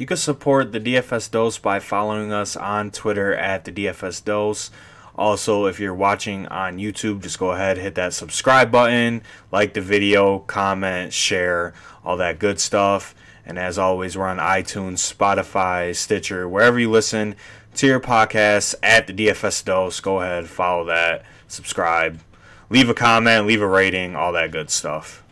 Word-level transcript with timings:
You 0.00 0.06
can 0.06 0.16
support 0.16 0.72
the 0.72 0.80
DFS 0.80 1.30
Dose 1.30 1.58
by 1.58 1.78
following 1.78 2.32
us 2.32 2.56
on 2.56 2.90
Twitter 2.90 3.34
at 3.34 3.66
the 3.66 3.70
DFS 3.70 4.24
Dose. 4.24 4.70
Also, 5.14 5.66
if 5.66 5.78
you're 5.78 5.92
watching 5.92 6.46
on 6.46 6.78
YouTube, 6.78 7.20
just 7.20 7.38
go 7.38 7.50
ahead, 7.50 7.76
hit 7.76 7.96
that 7.96 8.14
subscribe 8.14 8.72
button, 8.72 9.20
like 9.52 9.74
the 9.74 9.82
video, 9.82 10.38
comment, 10.38 11.12
share, 11.12 11.74
all 12.02 12.16
that 12.16 12.38
good 12.38 12.58
stuff. 12.58 13.14
And 13.44 13.58
as 13.58 13.76
always, 13.76 14.16
we're 14.16 14.26
on 14.26 14.38
iTunes, 14.38 15.14
Spotify, 15.14 15.94
Stitcher, 15.94 16.48
wherever 16.48 16.80
you 16.80 16.90
listen 16.90 17.36
to 17.74 17.86
your 17.86 18.00
podcast 18.00 18.76
at 18.82 19.06
the 19.06 19.12
DFS 19.12 19.62
Dose. 19.62 20.00
Go 20.00 20.22
ahead, 20.22 20.48
follow 20.48 20.86
that, 20.86 21.26
subscribe, 21.46 22.20
leave 22.70 22.88
a 22.88 22.94
comment, 22.94 23.46
leave 23.46 23.60
a 23.60 23.68
rating, 23.68 24.16
all 24.16 24.32
that 24.32 24.50
good 24.50 24.70
stuff. 24.70 25.22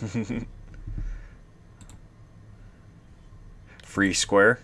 Free 3.82 4.14
square. 4.14 4.60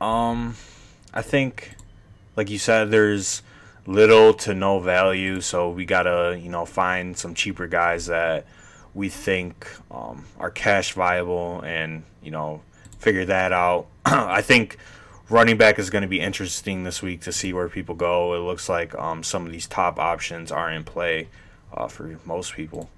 Um, 0.00 0.56
I 1.12 1.22
think, 1.22 1.74
like 2.36 2.48
you 2.48 2.58
said, 2.58 2.90
there's 2.90 3.42
little 3.86 4.34
to 4.34 4.54
no 4.54 4.80
value. 4.80 5.40
So 5.40 5.70
we 5.70 5.84
gotta, 5.84 6.38
you 6.40 6.50
know, 6.50 6.64
find 6.64 7.16
some 7.16 7.34
cheaper 7.34 7.66
guys 7.66 8.06
that 8.06 8.46
we 8.94 9.08
think 9.08 9.68
um, 9.90 10.24
are 10.38 10.50
cash 10.50 10.92
viable, 10.92 11.60
and 11.62 12.02
you 12.22 12.30
know, 12.30 12.62
figure 12.98 13.24
that 13.24 13.52
out. 13.52 13.86
I 14.04 14.42
think 14.42 14.76
running 15.28 15.56
back 15.56 15.78
is 15.78 15.90
going 15.90 16.02
to 16.02 16.08
be 16.08 16.20
interesting 16.20 16.84
this 16.84 17.02
week 17.02 17.20
to 17.22 17.32
see 17.32 17.52
where 17.52 17.68
people 17.68 17.94
go. 17.94 18.34
It 18.34 18.40
looks 18.40 18.68
like 18.68 18.94
um, 18.96 19.22
some 19.22 19.46
of 19.46 19.52
these 19.52 19.66
top 19.66 19.98
options 19.98 20.50
are 20.50 20.70
in 20.70 20.84
play 20.84 21.28
uh, 21.72 21.86
for 21.88 22.18
most 22.24 22.54
people. 22.54 22.90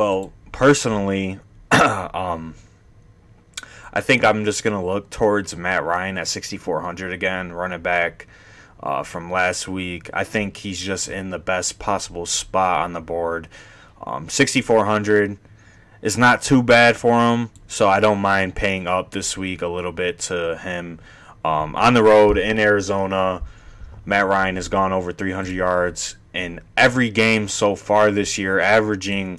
Well, 0.00 0.32
personally, 0.50 1.40
um, 1.70 2.54
I 3.92 4.00
think 4.00 4.24
I'm 4.24 4.46
just 4.46 4.64
gonna 4.64 4.82
look 4.82 5.10
towards 5.10 5.54
Matt 5.54 5.84
Ryan 5.84 6.16
at 6.16 6.26
6,400 6.26 7.12
again, 7.12 7.52
running 7.52 7.82
back 7.82 8.26
uh, 8.82 9.02
from 9.02 9.30
last 9.30 9.68
week. 9.68 10.08
I 10.14 10.24
think 10.24 10.56
he's 10.56 10.80
just 10.80 11.10
in 11.10 11.28
the 11.28 11.38
best 11.38 11.78
possible 11.78 12.24
spot 12.24 12.80
on 12.80 12.94
the 12.94 13.02
board. 13.02 13.46
Um, 14.00 14.30
6,400 14.30 15.36
is 16.00 16.16
not 16.16 16.40
too 16.40 16.62
bad 16.62 16.96
for 16.96 17.20
him, 17.20 17.50
so 17.68 17.86
I 17.86 18.00
don't 18.00 18.20
mind 18.20 18.54
paying 18.54 18.86
up 18.86 19.10
this 19.10 19.36
week 19.36 19.60
a 19.60 19.68
little 19.68 19.92
bit 19.92 20.18
to 20.20 20.56
him. 20.56 20.98
Um, 21.44 21.76
on 21.76 21.92
the 21.92 22.02
road 22.02 22.38
in 22.38 22.58
Arizona, 22.58 23.42
Matt 24.06 24.26
Ryan 24.26 24.56
has 24.56 24.68
gone 24.68 24.94
over 24.94 25.12
300 25.12 25.54
yards 25.54 26.16
in 26.32 26.60
every 26.74 27.10
game 27.10 27.48
so 27.48 27.76
far 27.76 28.10
this 28.10 28.38
year, 28.38 28.60
averaging 28.60 29.38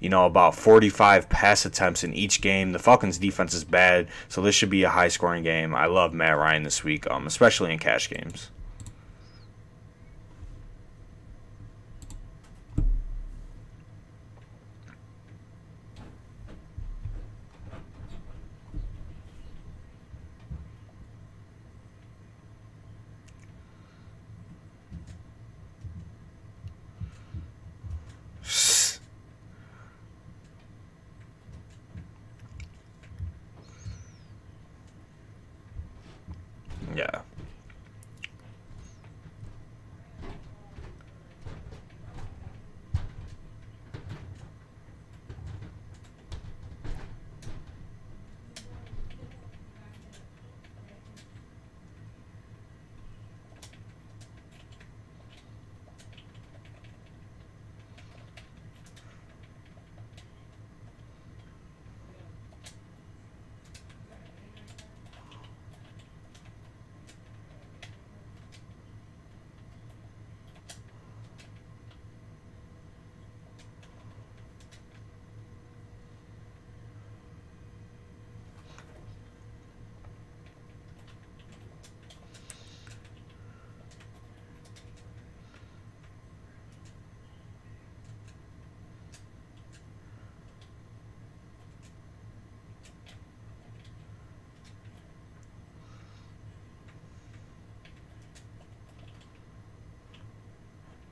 you 0.00 0.08
know, 0.08 0.26
about 0.26 0.54
45 0.54 1.28
pass 1.28 1.64
attempts 1.64 2.02
in 2.02 2.14
each 2.14 2.40
game. 2.40 2.72
The 2.72 2.78
Falcons' 2.78 3.18
defense 3.18 3.54
is 3.54 3.64
bad, 3.64 4.08
so 4.28 4.40
this 4.40 4.54
should 4.54 4.70
be 4.70 4.82
a 4.82 4.90
high 4.90 5.08
scoring 5.08 5.42
game. 5.42 5.74
I 5.74 5.86
love 5.86 6.12
Matt 6.12 6.36
Ryan 6.36 6.62
this 6.62 6.82
week, 6.82 7.08
um, 7.10 7.26
especially 7.26 7.72
in 7.72 7.78
cash 7.78 8.08
games. 8.08 8.50
Yeah. 37.00 37.29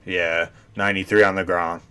Yeah, 0.08 0.48
93 0.74 1.22
on 1.22 1.34
the 1.34 1.44
ground. 1.44 1.82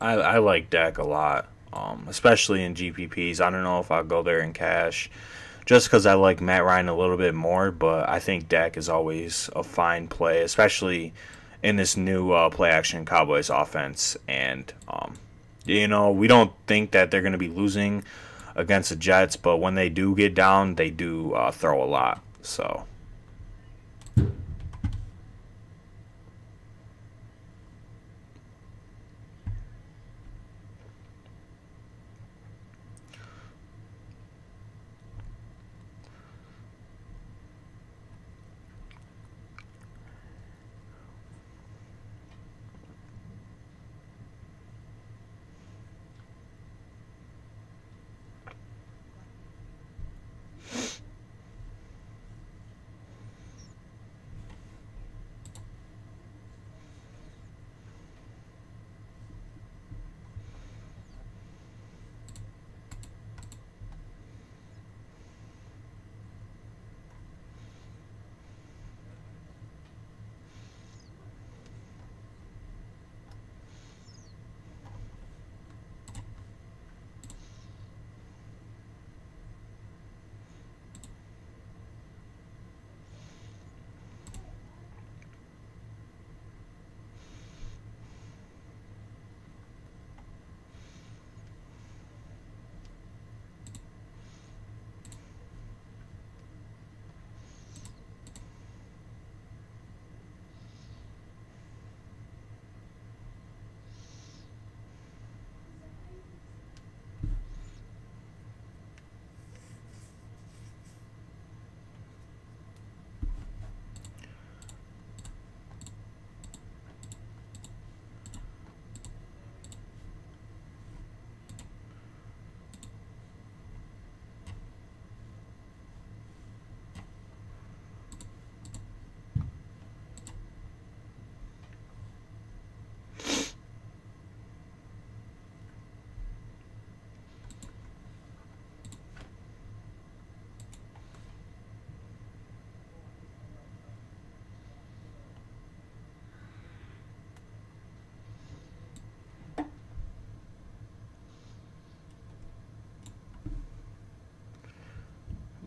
I, 0.00 0.14
I 0.14 0.38
like 0.38 0.70
Dak 0.70 0.98
a 0.98 1.06
lot, 1.06 1.48
um, 1.72 2.06
especially 2.08 2.62
in 2.64 2.74
GPPs. 2.74 3.40
I 3.40 3.50
don't 3.50 3.62
know 3.62 3.80
if 3.80 3.90
I'll 3.90 4.04
go 4.04 4.22
there 4.22 4.40
in 4.40 4.52
cash 4.52 5.10
just 5.66 5.86
because 5.86 6.06
I 6.06 6.14
like 6.14 6.40
Matt 6.40 6.64
Ryan 6.64 6.88
a 6.88 6.96
little 6.96 7.18
bit 7.18 7.34
more, 7.34 7.70
but 7.70 8.08
I 8.08 8.20
think 8.20 8.48
Dak 8.48 8.78
is 8.78 8.88
always 8.88 9.50
a 9.54 9.62
fine 9.62 10.08
play, 10.08 10.40
especially 10.40 11.12
in 11.62 11.76
this 11.76 11.94
new 11.94 12.32
uh, 12.32 12.48
play 12.48 12.70
action 12.70 13.04
Cowboys 13.04 13.50
offense. 13.50 14.16
And, 14.26 14.72
um, 14.88 15.16
you 15.66 15.86
know, 15.86 16.10
we 16.10 16.26
don't 16.26 16.52
think 16.66 16.92
that 16.92 17.10
they're 17.10 17.20
going 17.20 17.32
to 17.32 17.38
be 17.38 17.48
losing 17.48 18.02
against 18.54 18.88
the 18.88 18.96
Jets, 18.96 19.36
but 19.36 19.58
when 19.58 19.74
they 19.74 19.90
do 19.90 20.14
get 20.14 20.34
down, 20.34 20.76
they 20.76 20.90
do 20.90 21.34
uh, 21.34 21.50
throw 21.50 21.82
a 21.82 21.86
lot. 21.86 22.22
So. 22.40 22.84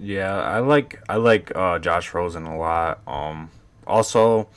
Yeah, 0.02 0.42
I 0.42 0.60
like 0.60 1.00
I 1.08 1.18
like 1.18 1.56
uh, 1.56 1.78
Josh 1.78 2.12
Rosen 2.14 2.46
a 2.48 2.58
lot. 2.58 3.02
Um, 3.06 3.52
also, 3.86 4.50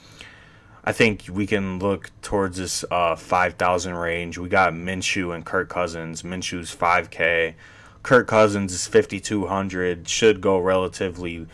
I 0.83 0.93
think 0.93 1.25
we 1.31 1.47
can 1.47 1.79
look 1.79 2.11
towards 2.23 2.57
this 2.57 2.83
uh, 2.91 3.15
five 3.15 3.55
thousand 3.55 3.95
range. 3.95 4.39
We 4.39 4.49
got 4.49 4.73
Minshew 4.73 5.35
and 5.35 5.45
Kirk 5.45 5.69
Cousins. 5.69 6.23
Minshew's 6.23 6.71
five 6.71 7.11
K. 7.11 7.57
Kirk 8.03 8.27
Cousins 8.27 8.73
is 8.73 8.87
fifty 8.87 9.21
two 9.21 9.47
hundred. 9.47 10.09
Should 10.09 10.41
go 10.41 10.59
relatively 10.59 11.47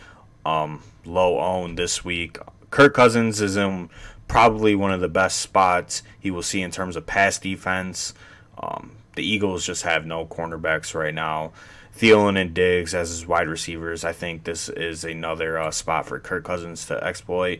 um, 0.45 0.83
low 1.03 1.39
owned 1.39 1.77
this 1.77 2.05
week. 2.05 2.37
Kirk 2.69 2.93
Cousins 2.93 3.41
is 3.41 3.57
in 3.57 3.89
probably 4.29 4.73
one 4.73 4.93
of 4.93 5.01
the 5.01 5.09
best 5.09 5.39
spots 5.41 6.01
he 6.17 6.31
will 6.31 6.43
see 6.43 6.61
in 6.61 6.71
terms 6.71 6.95
of 6.95 7.05
pass 7.05 7.37
defense. 7.37 8.13
Um, 8.57 8.93
the 9.17 9.23
Eagles 9.23 9.65
just 9.65 9.83
have 9.83 10.05
no 10.05 10.25
cornerbacks 10.25 10.95
right 10.95 11.13
now. 11.13 11.51
Thielen 11.97 12.39
and 12.39 12.53
Diggs 12.53 12.93
as 12.93 13.09
his 13.09 13.27
wide 13.27 13.47
receivers. 13.47 14.03
I 14.03 14.13
think 14.13 14.43
this 14.43 14.69
is 14.69 15.03
another 15.03 15.57
uh, 15.57 15.71
spot 15.71 16.05
for 16.05 16.19
Kirk 16.19 16.43
Cousins 16.43 16.85
to 16.87 17.03
exploit. 17.03 17.59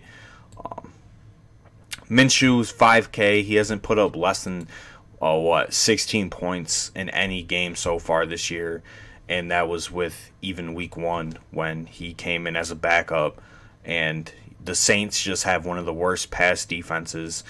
Um, 0.63 0.91
Minshew's 2.09 2.73
5K. 2.73 3.43
He 3.43 3.55
hasn't 3.55 3.83
put 3.83 3.97
up 3.97 4.15
less 4.15 4.43
than 4.43 4.67
uh, 5.21 5.37
what 5.37 5.73
16 5.73 6.29
points 6.29 6.91
in 6.95 7.09
any 7.09 7.43
game 7.43 7.75
so 7.75 7.99
far 7.99 8.25
this 8.25 8.51
year, 8.51 8.83
and 9.29 9.51
that 9.51 9.69
was 9.69 9.91
with 9.91 10.31
even 10.41 10.73
Week 10.73 10.97
One 10.97 11.37
when 11.51 11.85
he 11.85 12.13
came 12.13 12.47
in 12.47 12.55
as 12.55 12.71
a 12.71 12.75
backup. 12.75 13.41
And 13.85 14.31
the 14.63 14.75
Saints 14.75 15.21
just 15.21 15.43
have 15.43 15.65
one 15.65 15.77
of 15.77 15.85
the 15.85 15.93
worst 15.93 16.31
pass 16.31 16.65
defenses 16.65 17.43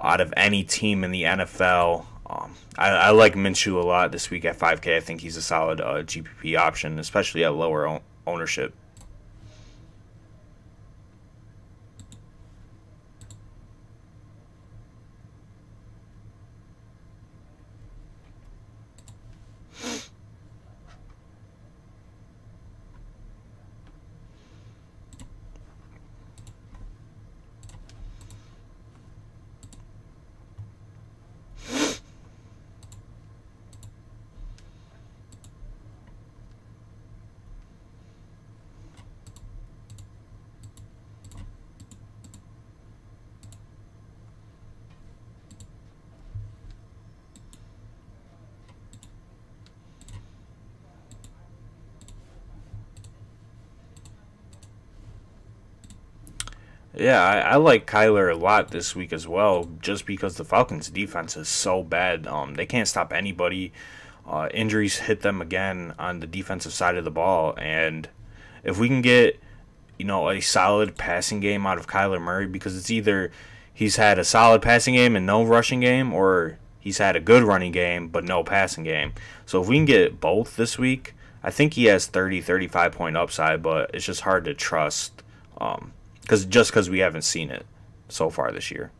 out 0.00 0.20
of 0.20 0.32
any 0.36 0.62
team 0.62 1.02
in 1.02 1.10
the 1.10 1.24
NFL. 1.24 2.06
Um, 2.28 2.54
I, 2.76 2.88
I, 2.90 3.10
like 3.10 3.34
Minshew 3.34 3.82
a 3.82 3.86
lot 3.86 4.12
this 4.12 4.28
week 4.28 4.44
at 4.44 4.58
5K. 4.58 4.96
I 4.96 5.00
think 5.00 5.22
he's 5.22 5.36
a 5.36 5.42
solid 5.42 5.80
uh, 5.80 6.02
GPP 6.02 6.58
option, 6.58 6.98
especially 6.98 7.42
at 7.44 7.54
lower 7.54 8.00
ownership. 8.26 8.74
Yeah, 56.98 57.22
I, 57.22 57.38
I, 57.52 57.56
like 57.56 57.86
Kyler 57.86 58.32
a 58.32 58.36
lot 58.36 58.72
this 58.72 58.96
week 58.96 59.12
as 59.12 59.28
well, 59.28 59.70
just 59.80 60.04
because 60.04 60.34
the 60.34 60.44
Falcons' 60.44 60.90
defense 60.90 61.36
is 61.36 61.48
so 61.48 61.84
bad. 61.84 62.26
Um, 62.26 62.54
they 62.54 62.66
can't 62.66 62.88
stop 62.88 63.12
anybody. 63.12 63.72
Uh, 64.26 64.48
injuries 64.52 64.98
hit 64.98 65.20
them 65.20 65.40
again 65.40 65.94
on 65.96 66.18
the 66.18 66.26
defensive 66.26 66.72
side 66.72 66.96
of 66.96 67.04
the 67.04 67.10
ball, 67.12 67.54
and 67.56 68.08
if 68.64 68.78
we 68.78 68.88
can 68.88 69.00
get, 69.00 69.38
you 69.96 70.04
know, 70.04 70.28
a 70.28 70.40
solid 70.40 70.96
passing 70.96 71.38
game 71.38 71.66
out 71.68 71.78
of 71.78 71.86
Kyler 71.86 72.20
Murray, 72.20 72.48
because 72.48 72.76
it's 72.76 72.90
either 72.90 73.30
he's 73.72 73.94
had 73.94 74.18
a 74.18 74.24
solid 74.24 74.60
passing 74.60 74.94
game 74.94 75.14
and 75.14 75.24
no 75.24 75.44
rushing 75.44 75.78
game, 75.78 76.12
or 76.12 76.58
he's 76.80 76.98
had 76.98 77.14
a 77.14 77.20
good 77.20 77.44
running 77.44 77.70
game 77.70 78.08
but 78.08 78.24
no 78.24 78.42
passing 78.42 78.82
game. 78.82 79.12
So 79.46 79.62
if 79.62 79.68
we 79.68 79.76
can 79.76 79.84
get 79.84 80.20
both 80.20 80.56
this 80.56 80.78
week, 80.78 81.14
I 81.44 81.52
think 81.52 81.74
he 81.74 81.84
has 81.84 82.06
30, 82.06 82.40
35 82.40 82.90
point 82.90 83.16
upside, 83.16 83.62
but 83.62 83.94
it's 83.94 84.04
just 84.04 84.22
hard 84.22 84.44
to 84.46 84.54
trust. 84.54 85.22
Um, 85.60 85.92
because 86.28 86.44
just 86.44 86.70
because 86.70 86.90
we 86.90 86.98
haven't 86.98 87.22
seen 87.22 87.48
it 87.48 87.64
so 88.10 88.28
far 88.28 88.52
this 88.52 88.70
year. 88.70 88.92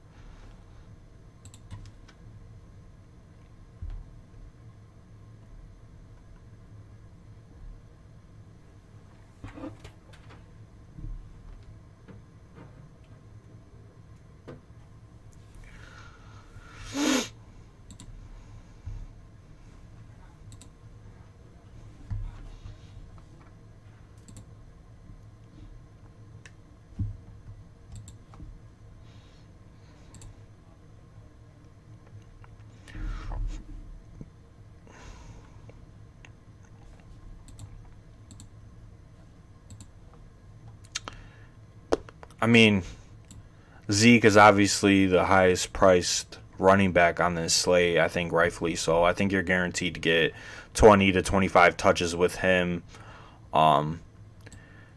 Mean, 42.49 42.83
Zeke 43.91 44.25
is 44.25 44.37
obviously 44.37 45.07
the 45.07 45.25
highest 45.27 45.73
priced 45.73 46.39
running 46.59 46.93
back 46.93 47.21
on 47.21 47.35
this 47.35 47.55
slate. 47.55 47.99
I 47.99 48.09
think 48.09 48.33
rightfully 48.33 48.75
so. 48.75 49.05
I 49.05 49.13
think 49.13 49.33
you're 49.33 49.43
guaranteed 49.43 49.95
to 49.95 50.01
get 50.01 50.35
20 50.75 51.13
to 51.13 51.23
25 51.23 51.77
touches 51.77 52.15
with 52.17 52.37
him. 52.37 52.83
Um, 53.53 54.01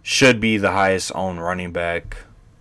should 0.01 0.39
be 0.39 0.57
the 0.57 0.71
highest 0.71 1.11
owned 1.13 1.41
running 1.41 1.71
back 1.71 2.17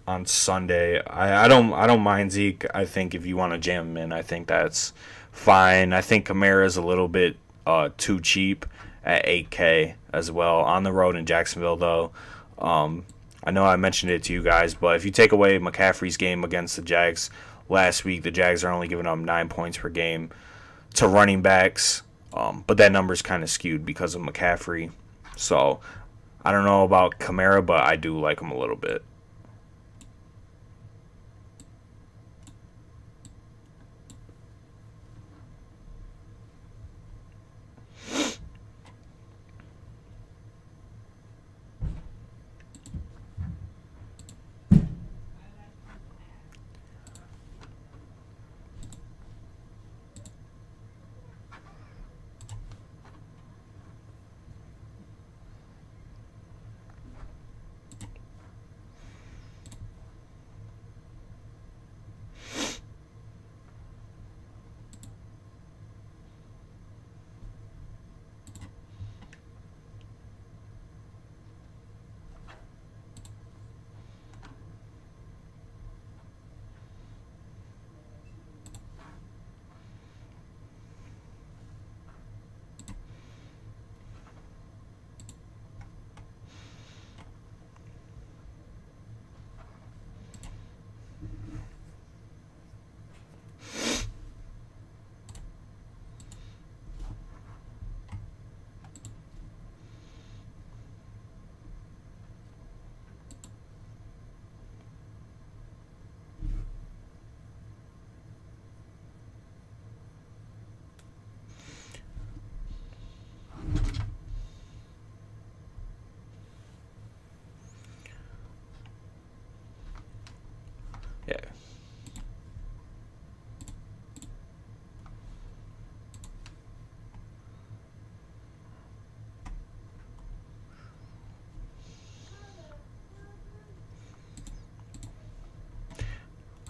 on 0.07 0.27
Sunday. 0.27 1.01
I, 1.05 1.45
I 1.45 1.49
don't 1.49 1.73
I 1.73 1.87
don't 1.87 2.03
mind 2.03 2.33
Zeke. 2.33 2.67
I 2.75 2.85
think 2.85 3.15
if 3.15 3.25
you 3.25 3.37
want 3.37 3.53
to 3.53 3.59
jam 3.59 3.91
him 3.91 3.97
in, 3.97 4.13
I 4.13 4.23
think 4.23 4.47
that's 4.47 4.93
fine. 5.33 5.93
I 5.93 6.01
think 6.01 6.27
Kamara 6.27 6.67
is 6.67 6.77
a 6.77 6.83
little 6.83 7.09
bit 7.09 7.37
uh, 7.67 7.91
too 7.97 8.21
cheap 8.21 8.67
at 9.05 9.25
8K 9.25 9.95
as 10.13 10.31
well 10.31 10.61
on 10.61 10.83
the 10.83 10.93
road 10.93 11.17
in 11.17 11.27
Jacksonville 11.27 11.77
though. 11.77 12.13
Um, 12.59 13.07
I 13.43 13.51
know 13.51 13.65
I 13.65 13.77
mentioned 13.77 14.13
it 14.13 14.23
to 14.25 14.33
you 14.33 14.43
guys, 14.43 14.75
but 14.75 14.97
if 14.97 15.05
you 15.05 15.11
take 15.11 15.33
away 15.33 15.59
McCaffrey's 15.59 16.17
game 16.17 16.45
against 16.45 16.77
the 16.77 16.83
Jags 16.83 17.31
last 17.69 18.05
week, 18.05 18.23
the 18.23 18.31
Jags 18.31 18.65
are 18.65 18.71
only 18.71 18.89
giving 18.89 19.07
up 19.07 19.19
nine 19.19 19.49
points 19.49 19.79
per 19.79 19.89
game 19.89 20.31
to 20.95 21.09
running 21.09 21.41
backs. 21.41 22.03
Um, 22.35 22.65
but 22.67 22.77
that 22.77 22.93
number's 22.93 23.23
kind 23.23 23.43
of 23.43 23.51
skewed 23.51 23.85
because 23.85 24.15
of 24.15 24.23
McCaffrey. 24.23 24.93
So 25.37 25.81
I 26.45 26.53
don't 26.53 26.65
know 26.65 26.85
about 26.85 27.19
Kamara, 27.19 27.65
but 27.65 27.83
I 27.83 27.97
do 27.97 28.19
like 28.19 28.41
him 28.41 28.51
a 28.51 28.59
little 28.59 28.77
bit. 28.77 29.03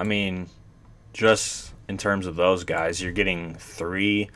I 0.00 0.02
mean, 0.02 0.49
just 1.12 1.75
in 1.87 1.99
terms 1.99 2.25
of 2.25 2.35
those 2.35 2.64
guys, 2.64 3.02
you're 3.02 3.12
getting 3.12 3.54
three 3.57 4.30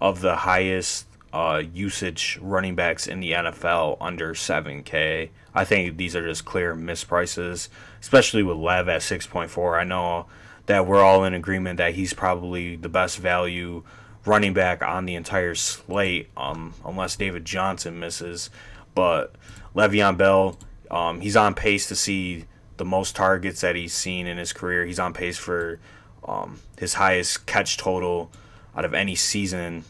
of 0.00 0.20
the 0.20 0.34
highest 0.34 1.06
uh, 1.32 1.62
usage 1.72 2.36
running 2.42 2.74
backs 2.74 3.06
in 3.06 3.20
the 3.20 3.30
NFL 3.30 3.96
under 4.00 4.34
7K. 4.34 5.30
I 5.54 5.64
think 5.64 5.96
these 5.96 6.16
are 6.16 6.26
just 6.26 6.44
clear 6.44 6.74
misprices, 6.74 7.68
especially 8.00 8.42
with 8.42 8.56
Lev 8.56 8.88
at 8.88 9.02
6.4. 9.02 9.78
I 9.78 9.84
know 9.84 10.26
that 10.66 10.84
we're 10.84 11.04
all 11.04 11.22
in 11.22 11.32
agreement 11.32 11.76
that 11.76 11.94
he's 11.94 12.12
probably 12.12 12.74
the 12.74 12.88
best 12.88 13.18
value 13.18 13.84
running 14.26 14.52
back 14.52 14.82
on 14.82 15.06
the 15.06 15.14
entire 15.14 15.54
slate, 15.54 16.28
um, 16.36 16.74
unless 16.84 17.14
David 17.14 17.44
Johnson 17.44 18.00
misses. 18.00 18.50
But 18.96 19.36
Le'Veon 19.76 20.16
Bell, 20.16 20.58
um, 20.90 21.20
he's 21.20 21.36
on 21.36 21.54
pace 21.54 21.86
to 21.86 21.94
see 21.94 22.46
the 22.76 22.84
most 22.84 23.16
targets 23.16 23.60
that 23.60 23.76
he's 23.76 23.92
seen 23.92 24.26
in 24.26 24.36
his 24.36 24.52
career. 24.52 24.84
He's 24.84 24.98
on 24.98 25.12
pace 25.12 25.38
for 25.38 25.78
um, 26.26 26.60
his 26.78 26.94
highest 26.94 27.46
catch 27.46 27.76
total 27.76 28.30
out 28.76 28.84
of 28.84 28.94
any 28.94 29.14
season, 29.14 29.84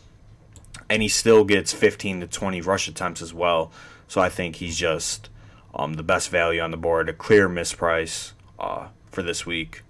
and 0.90 1.02
he 1.02 1.08
still 1.08 1.44
gets 1.44 1.72
15 1.72 2.20
to 2.20 2.26
20 2.26 2.60
rush 2.60 2.88
attempts 2.88 3.22
as 3.22 3.32
well. 3.32 3.72
So 4.08 4.20
I 4.20 4.28
think 4.28 4.56
he's 4.56 4.76
just 4.76 5.30
um, 5.74 5.94
the 5.94 6.02
best 6.02 6.28
value 6.30 6.60
on 6.60 6.70
the 6.70 6.76
board, 6.76 7.08
a 7.08 7.12
clear 7.12 7.48
misprice 7.48 8.32
uh, 8.58 8.88
for 9.10 9.22
this 9.22 9.46
week. 9.46 9.82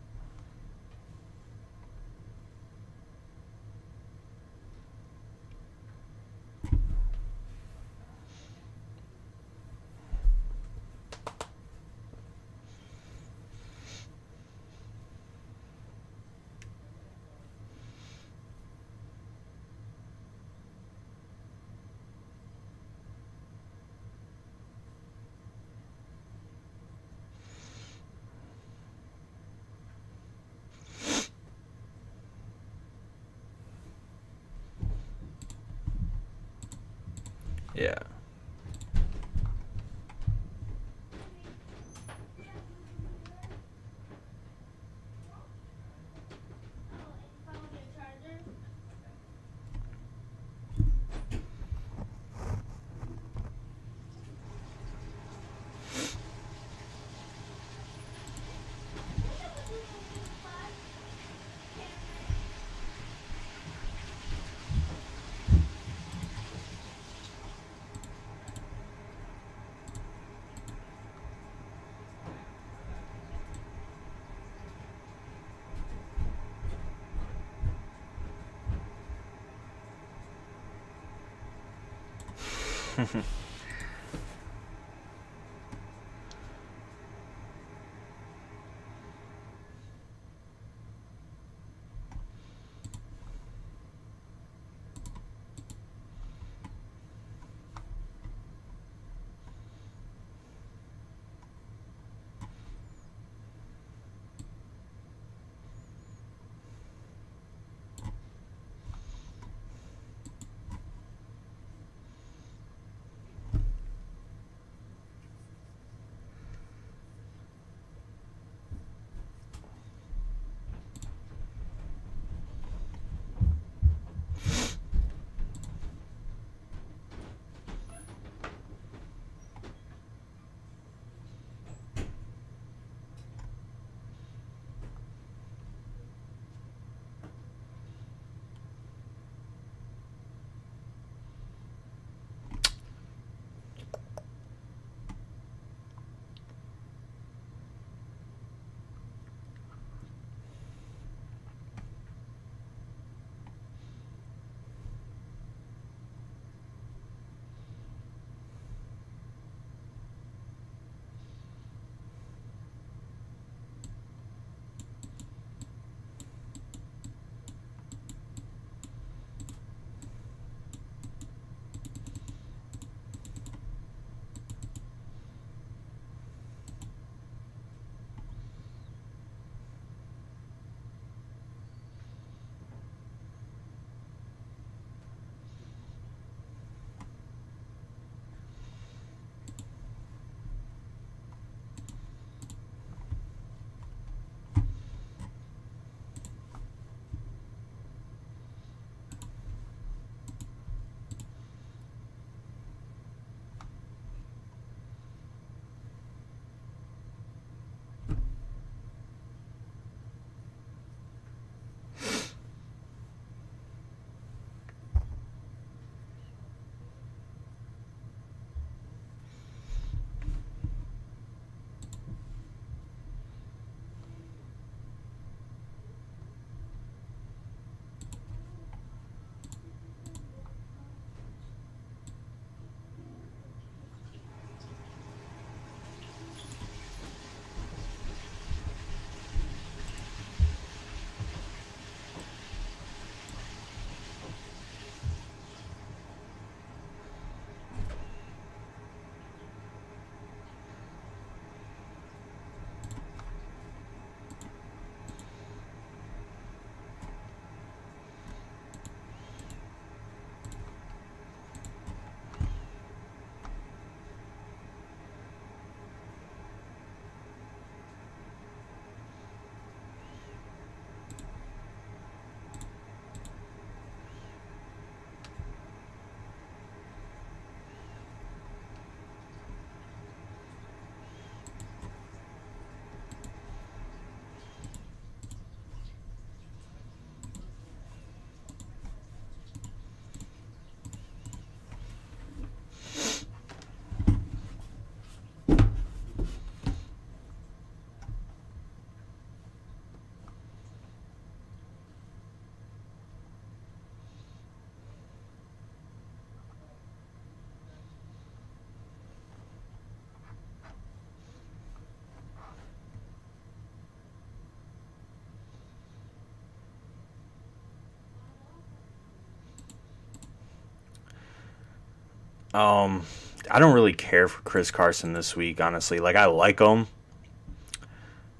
Um, 322.55 323.03
I 323.51 323.59
don't 323.59 323.75
really 323.75 323.93
care 323.93 324.29
for 324.29 324.41
Chris 324.43 324.71
Carson 324.71 325.13
this 325.13 325.37
week, 325.37 325.61
honestly. 325.61 325.99
Like 325.99 326.17
I 326.17 326.27
like 326.27 326.61
him. 326.61 326.87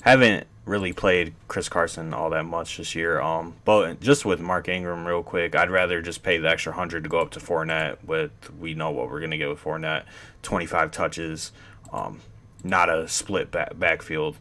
Haven't 0.03 0.47
really 0.65 0.93
played 0.93 1.35
Chris 1.49 1.69
Carson 1.69 2.15
all 2.15 2.31
that 2.31 2.45
much 2.45 2.79
this 2.79 2.95
year. 2.95 3.21
Um, 3.21 3.57
but 3.65 4.01
just 4.01 4.25
with 4.25 4.41
Mark 4.41 4.69
Ingram, 4.69 5.07
real 5.07 5.23
quick, 5.23 5.55
I'd 5.55 5.71
rather 5.71 6.01
just 6.01 6.23
pay 6.23 6.39
the 6.39 6.49
extra 6.49 6.73
hundred 6.73 7.05
to 7.05 7.11
go 7.11 7.19
up 7.19 7.31
to 7.33 7.41
Fournette. 7.41 7.97
With 8.05 8.31
we 8.59 8.75
know 8.75 8.91
what 8.91 9.11
we're 9.11 9.21
gonna 9.21 9.37
get 9.37 9.49
with 9.49 9.63
Fournette, 9.63 10.05
twenty 10.43 10.67
five 10.67 10.91
touches, 10.91 11.53
um, 11.93 12.21
not 12.63 12.89
a 12.89 13.09
split 13.09 13.51
back, 13.51 13.79
backfield. 13.79 14.37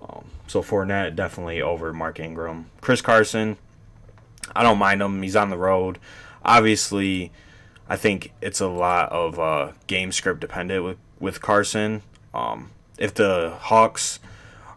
Um, 0.00 0.24
so 0.46 0.62
Fournette 0.62 1.14
definitely 1.14 1.62
over 1.62 1.92
Mark 1.92 2.18
Ingram. 2.18 2.66
Chris 2.80 3.02
Carson, 3.02 3.56
I 4.56 4.62
don't 4.62 4.78
mind 4.78 5.00
him. 5.02 5.22
He's 5.22 5.36
on 5.36 5.50
the 5.50 5.58
road. 5.58 5.98
Obviously, 6.44 7.30
I 7.88 7.96
think 7.96 8.32
it's 8.40 8.60
a 8.60 8.68
lot 8.68 9.10
of 9.10 9.38
uh, 9.38 9.72
game 9.86 10.12
script 10.12 10.40
dependent 10.40 10.84
with 10.84 10.98
with 11.20 11.40
Carson. 11.40 12.02
Um, 12.34 12.70
if 12.98 13.14
the 13.14 13.56
Hawks 13.60 14.18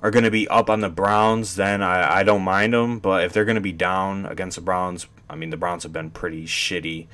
are 0.02 0.12
going 0.12 0.24
to 0.24 0.32
be 0.32 0.48
up 0.48 0.70
on 0.70 0.82
the 0.82 0.90
Browns, 0.90 1.56
then 1.56 1.82
I, 1.82 2.20
I 2.20 2.24
don't 2.24 2.44
mind 2.44 2.74
them. 2.74 3.00
But 3.00 3.24
if 3.24 3.34
they're 3.34 3.46
going 3.46 3.56
to 3.56 3.62
be 3.62 3.72
down 3.72 4.26
against 4.26 4.56
the 4.56 4.62
Browns, 4.62 5.08
I 5.30 5.36
mean, 5.36 5.50
the 5.50 5.58
Browns 5.58 5.84
have 5.84 5.94
been 5.94 6.12
pretty 6.12 6.46
shitty 6.46 7.08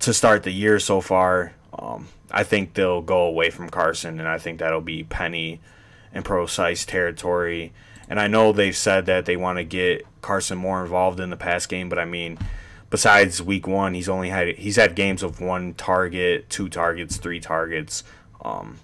to 0.00 0.14
start 0.14 0.42
the 0.42 0.52
year 0.52 0.78
so 0.78 1.00
far. 1.00 1.52
Um, 1.76 2.08
I 2.30 2.44
think 2.44 2.74
they'll 2.74 3.02
go 3.02 3.22
away 3.22 3.50
from 3.50 3.68
Carson, 3.68 4.18
and 4.20 4.28
I 4.28 4.38
think 4.38 4.58
that'll 4.58 4.80
be 4.80 5.04
Penny 5.04 5.60
and 6.12 6.24
Prosise 6.24 6.84
territory. 6.84 7.72
And 8.08 8.20
I 8.20 8.26
know 8.26 8.52
they've 8.52 8.76
said 8.76 9.06
that 9.06 9.26
they 9.26 9.36
want 9.36 9.58
to 9.58 9.64
get 9.64 10.04
Carson 10.22 10.58
more 10.58 10.82
involved 10.82 11.18
in 11.20 11.30
the 11.30 11.36
pass 11.36 11.66
game, 11.66 11.88
but 11.88 11.98
I 11.98 12.04
mean, 12.04 12.38
besides 12.90 13.42
week 13.42 13.66
one, 13.66 13.94
he's 13.94 14.08
only 14.08 14.30
had 14.30 14.56
he's 14.56 14.76
had 14.76 14.94
games 14.94 15.22
of 15.22 15.40
one 15.40 15.74
target, 15.74 16.48
two 16.48 16.68
targets, 16.68 17.16
three 17.16 17.40
targets. 17.40 18.04
Um, 18.44 18.78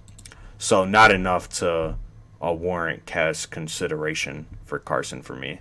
so 0.58 0.84
not 0.84 1.10
enough 1.10 1.48
to 1.60 1.96
a 2.40 2.52
warrant 2.52 3.06
cash 3.06 3.46
consideration 3.46 4.46
for 4.64 4.78
Carson 4.78 5.22
for 5.22 5.36
me. 5.36 5.60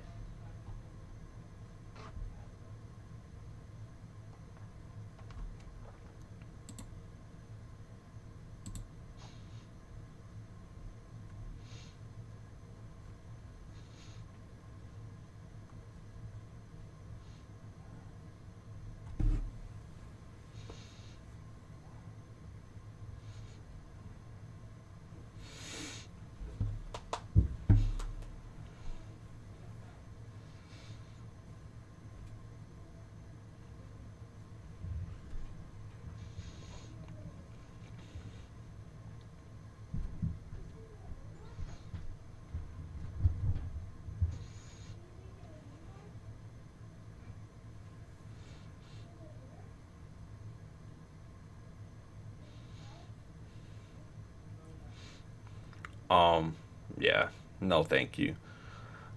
Um, 56.12 56.58
yeah, 57.00 57.30
no, 57.72 57.84
thank 57.84 58.20
you. 58.20 58.36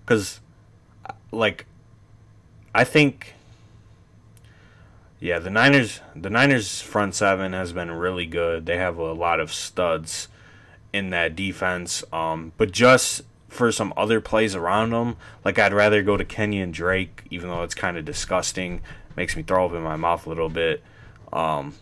Because, 0.01 0.41
like, 1.33 1.67
I 2.73 2.85
think, 2.85 3.35
yeah, 5.19 5.41
the 5.41 5.51
Niners, 5.51 6.01
the 6.15 6.31
Niners 6.31 6.81
front 6.81 7.17
seven 7.17 7.53
has 7.53 7.73
been 7.73 7.91
really 7.91 8.27
good. 8.27 8.65
They 8.65 8.77
have 8.77 8.97
a 8.97 9.13
lot 9.13 9.41
of 9.41 9.53
studs 9.53 10.29
in 10.93 11.11
that 11.11 11.35
defense. 11.35 12.05
Um, 12.13 12.53
but 12.57 12.71
just 12.71 13.23
for 13.49 13.73
some 13.73 13.93
other 13.97 14.21
plays 14.21 14.55
around 14.55 14.91
them, 14.91 15.17
like 15.45 15.59
I'd 15.59 15.75
rather 15.75 16.03
go 16.03 16.17
to 16.17 16.25
Kenyan 16.25 16.71
Drake, 16.71 17.25
even 17.31 17.49
though 17.49 17.65
it's 17.65 17.75
kind 17.75 17.97
of 17.97 18.05
disgusting, 18.05 18.83
makes 19.17 19.37
me 19.37 19.43
throw 19.43 19.67
up 19.67 19.73
in 19.73 19.83
my 19.83 19.97
mouth 19.97 20.27
a 20.27 20.29
little 20.29 20.49
bit. 20.49 20.81
Um, 21.33 21.75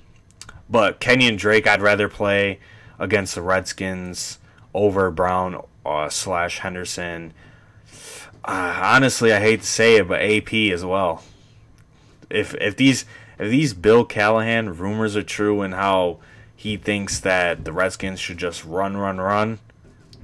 but 0.70 1.00
Kenyan 1.00 1.36
Drake, 1.36 1.66
I'd 1.66 1.82
rather 1.82 2.08
play 2.08 2.60
against 2.98 3.34
the 3.34 3.42
Redskins 3.42 4.38
over 4.72 5.10
Brown 5.10 5.62
uh, 5.84 6.08
slash 6.08 6.60
Henderson. 6.60 7.32
Uh, 8.44 8.80
honestly, 8.82 9.32
I 9.32 9.40
hate 9.40 9.60
to 9.60 9.66
say 9.66 9.96
it, 9.96 10.08
but 10.08 10.20
AP 10.20 10.52
as 10.72 10.84
well. 10.84 11.22
If 12.30 12.54
if 12.54 12.76
these 12.76 13.04
if 13.38 13.50
these 13.50 13.74
Bill 13.74 14.04
Callahan 14.04 14.76
rumors 14.76 15.16
are 15.16 15.22
true 15.22 15.62
and 15.62 15.74
how 15.74 16.18
he 16.54 16.76
thinks 16.76 17.20
that 17.20 17.64
the 17.64 17.72
Redskins 17.72 18.20
should 18.20 18.38
just 18.38 18.64
run, 18.64 18.96
run, 18.96 19.20
run, 19.20 19.58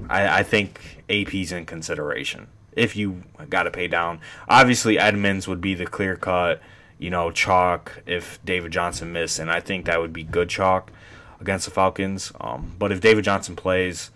I, 0.09 0.41
I 0.41 0.43
think 0.43 1.03
AP's 1.11 1.53
in 1.53 1.67
consideration. 1.67 2.47
If 2.73 2.95
you 2.95 3.25
got 3.49 3.65
to 3.65 3.73
pay 3.73 3.89
down, 3.89 4.21
obviously 4.49 4.99
Edmonds 4.99 5.49
would 5.49 5.61
be 5.61 5.75
the 5.75 5.87
clear 5.87 6.15
cut, 6.15 6.61
you 6.99 7.11
know, 7.11 7.33
chalk 7.33 8.03
if 8.07 8.39
David 8.45 8.71
Johnson 8.71 9.13
missed, 9.13 9.41
and 9.41 9.51
I 9.51 9.61
think 9.61 9.87
that 9.87 10.01
would 10.01 10.13
be 10.13 10.23
good 10.23 10.49
chalk 10.49 10.93
against 11.41 11.65
the 11.65 11.73
Falcons. 11.73 12.33
Um, 12.41 12.77
but 12.79 12.93
if 12.93 13.01
David 13.01 13.25
Johnson 13.25 13.57
plays, 13.57 14.11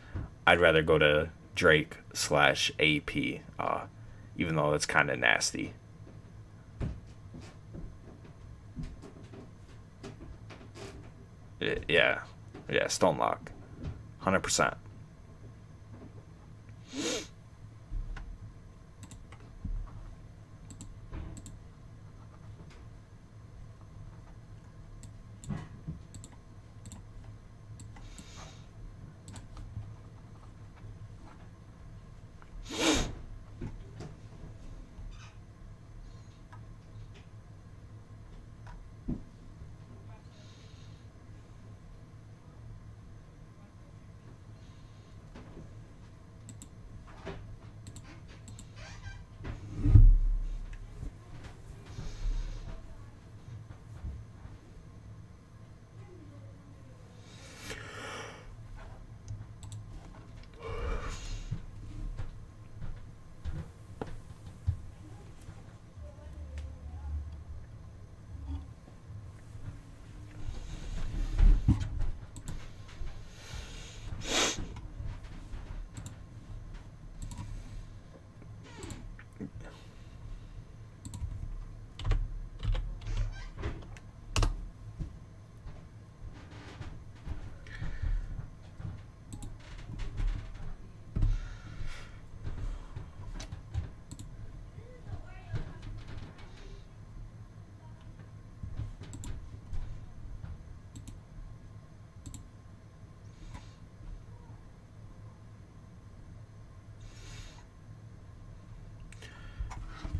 I'd 0.46 0.60
rather 0.60 0.82
go 0.82 0.98
to 0.98 1.30
Drake 1.54 1.96
slash 2.12 2.72
AP, 2.80 3.40
uh, 3.58 3.82
even 4.36 4.56
though 4.56 4.72
that's 4.72 4.86
kind 4.86 5.10
of 5.10 5.18
nasty. 5.18 5.74
Yeah, 11.88 12.22
yeah, 12.68 12.88
Stone 12.88 13.18
Lock, 13.18 13.52
hundred 14.18 14.40
percent. 14.40 14.74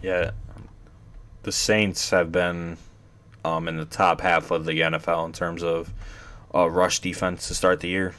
Yeah, 0.03 0.33
the 1.43 1.53
Saints 1.53 2.11
have 2.11 2.33
been 2.33 2.77
um, 3.45 3.69
in 3.69 3.77
the 3.77 3.85
top 3.85 4.21
half 4.21 4.51
of 4.51 4.65
the 4.65 4.81
NFL 4.81 5.27
in 5.27 5.33
terms 5.33 5.63
of 5.63 5.93
uh, 6.55 6.69
rush 6.69 7.01
defense 7.01 7.49
to 7.49 7.55
start 7.55 7.81
the 7.81 7.89
year. 7.89 8.15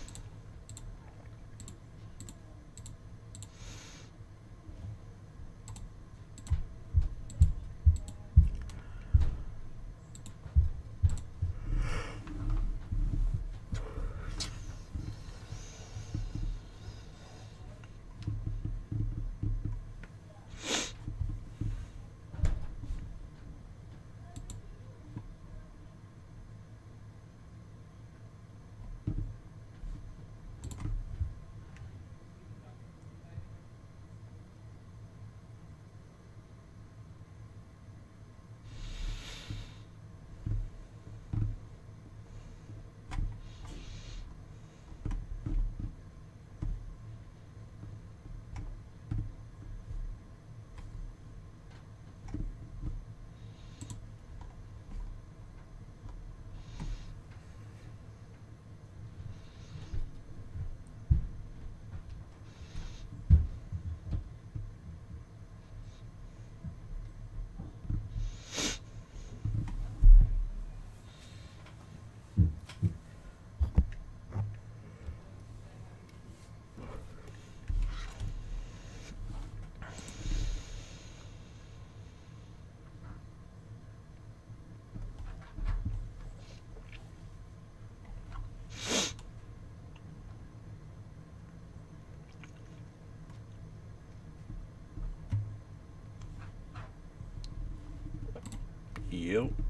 Yep. 99.24 99.63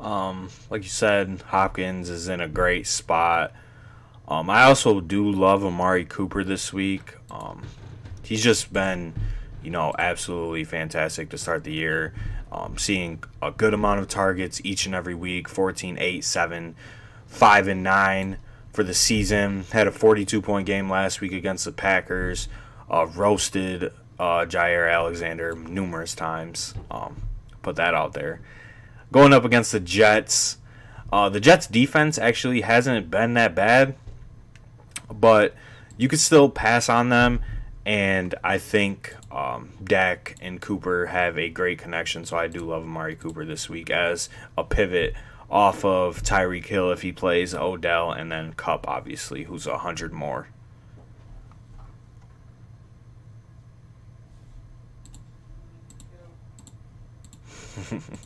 Um, 0.00 0.50
like 0.70 0.82
you 0.82 0.88
said, 0.88 1.42
Hopkins 1.46 2.10
is 2.10 2.28
in 2.28 2.40
a 2.40 2.48
great 2.48 2.86
spot. 2.86 3.52
Um, 4.28 4.50
I 4.50 4.64
also 4.64 5.00
do 5.00 5.30
love 5.30 5.64
Amari 5.64 6.04
Cooper 6.04 6.44
this 6.44 6.72
week. 6.72 7.14
Um, 7.30 7.62
he's 8.22 8.42
just 8.42 8.72
been, 8.72 9.14
you 9.62 9.70
know, 9.70 9.94
absolutely 9.98 10.64
fantastic 10.64 11.30
to 11.30 11.38
start 11.38 11.64
the 11.64 11.72
year. 11.72 12.12
Um, 12.52 12.76
seeing 12.78 13.22
a 13.40 13.50
good 13.50 13.74
amount 13.74 14.00
of 14.00 14.08
targets 14.08 14.60
each 14.64 14.86
and 14.86 14.94
every 14.94 15.14
week 15.14 15.48
14, 15.48 15.96
8, 15.98 16.24
7, 16.24 16.76
5, 17.26 17.68
and 17.68 17.82
9 17.82 18.38
for 18.72 18.82
the 18.82 18.94
season. 18.94 19.64
Had 19.72 19.86
a 19.86 19.92
42 19.92 20.42
point 20.42 20.66
game 20.66 20.90
last 20.90 21.20
week 21.20 21.32
against 21.32 21.64
the 21.64 21.72
Packers. 21.72 22.48
Uh, 22.90 23.06
roasted 23.14 23.92
uh, 24.18 24.44
Jaire 24.46 24.92
Alexander 24.92 25.54
numerous 25.54 26.14
times. 26.14 26.74
Um, 26.90 27.22
put 27.62 27.76
that 27.76 27.94
out 27.94 28.12
there 28.12 28.40
going 29.12 29.32
up 29.32 29.44
against 29.44 29.72
the 29.72 29.80
Jets. 29.80 30.58
Uh, 31.12 31.28
the 31.28 31.40
Jets 31.40 31.66
defense 31.66 32.18
actually 32.18 32.62
hasn't 32.62 33.10
been 33.10 33.34
that 33.34 33.54
bad, 33.54 33.94
but 35.12 35.54
you 35.96 36.08
could 36.08 36.20
still 36.20 36.48
pass 36.48 36.88
on 36.88 37.08
them. 37.08 37.40
And 37.84 38.34
I 38.42 38.58
think 38.58 39.14
um, 39.30 39.70
Dak 39.82 40.36
and 40.40 40.60
Cooper 40.60 41.06
have 41.06 41.38
a 41.38 41.48
great 41.48 41.78
connection, 41.78 42.24
so 42.24 42.36
I 42.36 42.48
do 42.48 42.60
love 42.60 42.82
Amari 42.82 43.14
Cooper 43.14 43.44
this 43.44 43.68
week 43.68 43.90
as 43.90 44.28
a 44.58 44.64
pivot 44.64 45.14
off 45.48 45.84
of 45.84 46.22
Tyreek 46.22 46.66
Hill 46.66 46.90
if 46.90 47.02
he 47.02 47.12
plays 47.12 47.54
Odell, 47.54 48.10
and 48.10 48.32
then 48.32 48.54
Kupp, 48.54 48.88
obviously, 48.88 49.44
who's 49.44 49.68
a 49.68 49.78
hundred 49.78 50.12
more. 50.12 50.48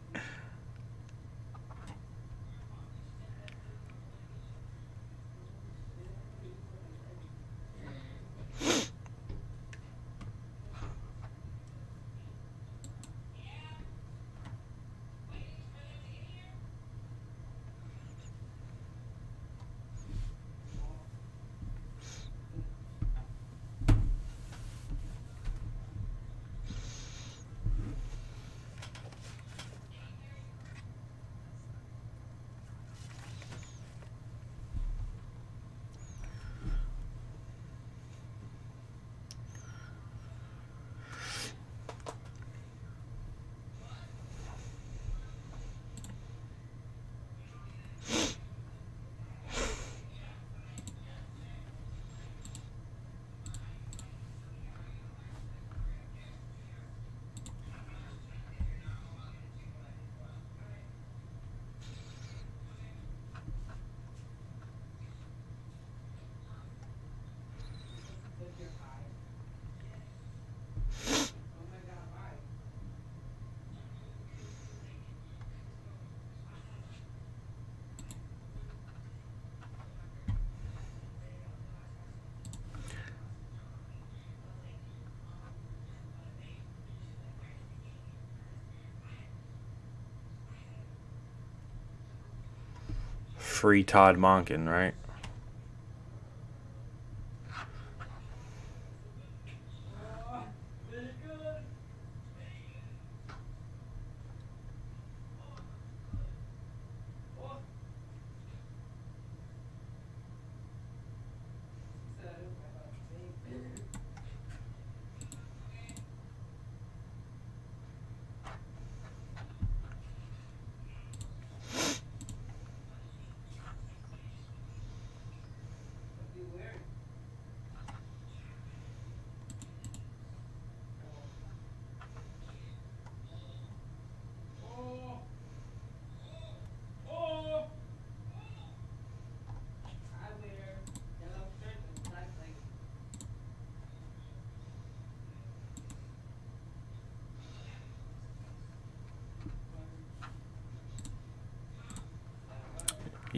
free 93.61 93.83
Todd 93.83 94.17
Monken, 94.17 94.67
right? 94.67 94.95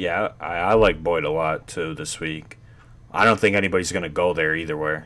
Yeah, 0.04 0.34
I, 0.42 0.56
I 0.56 0.74
like 0.74 1.02
Boyd 1.02 1.24
a 1.24 1.30
lot 1.30 1.66
too 1.66 1.94
this 1.96 2.20
week. 2.20 2.58
I 3.13 3.24
don't 3.24 3.39
think 3.39 3.56
anybody's 3.56 3.94
going 3.94 4.04
to 4.04 4.10
go 4.10 4.34
there 4.34 4.54
either 4.54 4.76
way. 4.76 5.04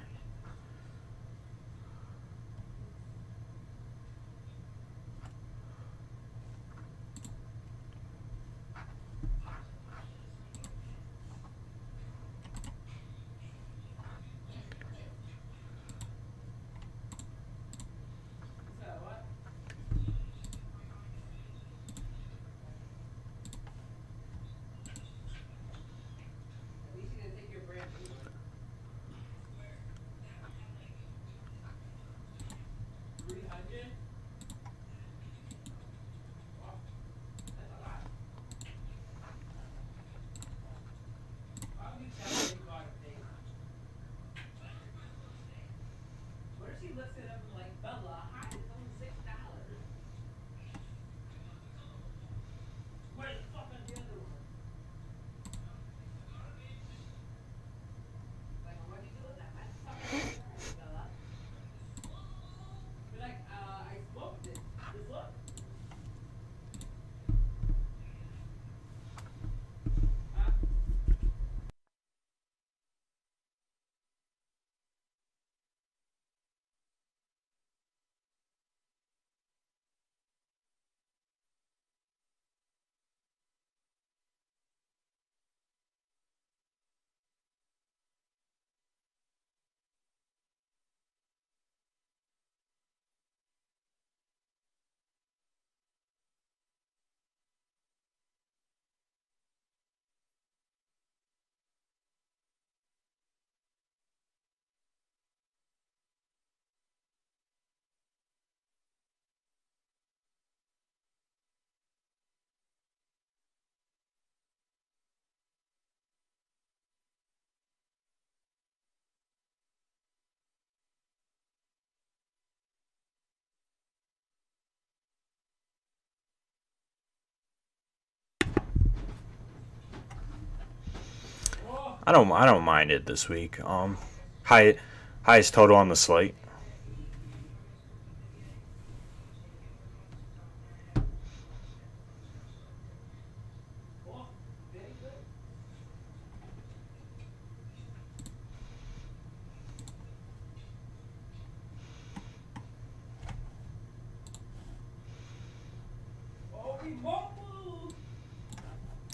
I 132.07 132.13
don't 132.13 132.31
I 132.31 132.45
don't 132.45 132.63
mind 132.63 132.89
it 132.89 133.05
this 133.05 133.27
week. 133.27 133.61
Um, 133.65 133.97
high 134.43 134.77
highest 135.23 135.53
total 135.53 135.75
on 135.75 135.89
the 135.89 135.95
slate. 135.97 136.35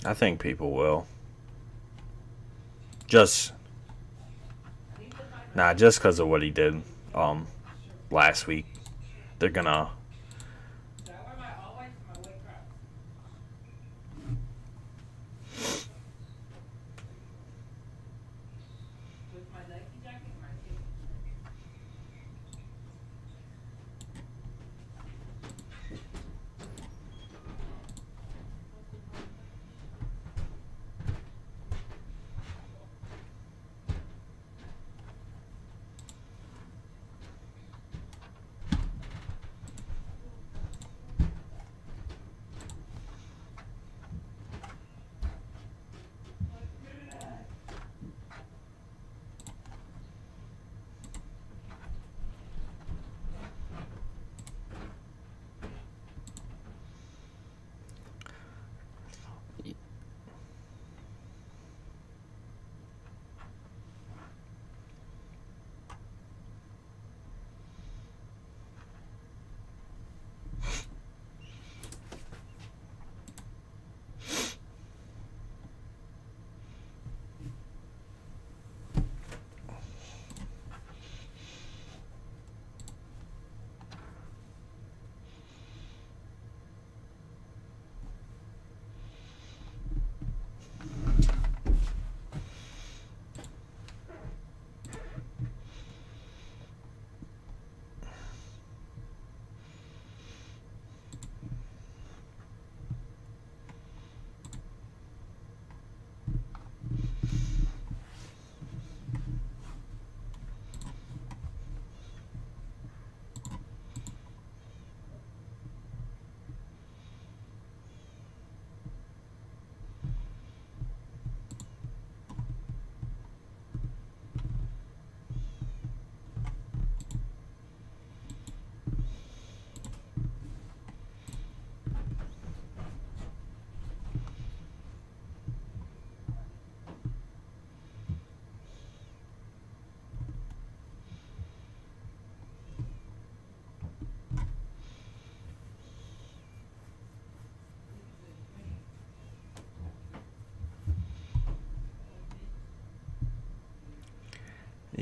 I 0.05 0.13
think 0.13 0.39
people 0.39 0.73
will. 0.73 1.07
Just 3.13 3.53
nah, 5.53 5.75
just 5.75 5.99
because 5.99 6.17
of 6.17 6.27
what 6.27 6.41
he 6.41 6.49
did 6.49 6.81
um 7.13 7.45
last 8.09 8.47
week, 8.47 8.65
they're 9.37 9.51
gonna 9.51 9.89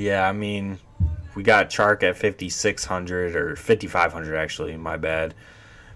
Yeah, 0.01 0.27
I 0.27 0.31
mean, 0.31 0.79
we 1.35 1.43
got 1.43 1.69
Chark 1.69 2.01
at 2.01 2.17
5600 2.17 3.35
or 3.35 3.55
5500 3.55 4.35
actually. 4.35 4.75
My 4.75 4.97
bad. 4.97 5.35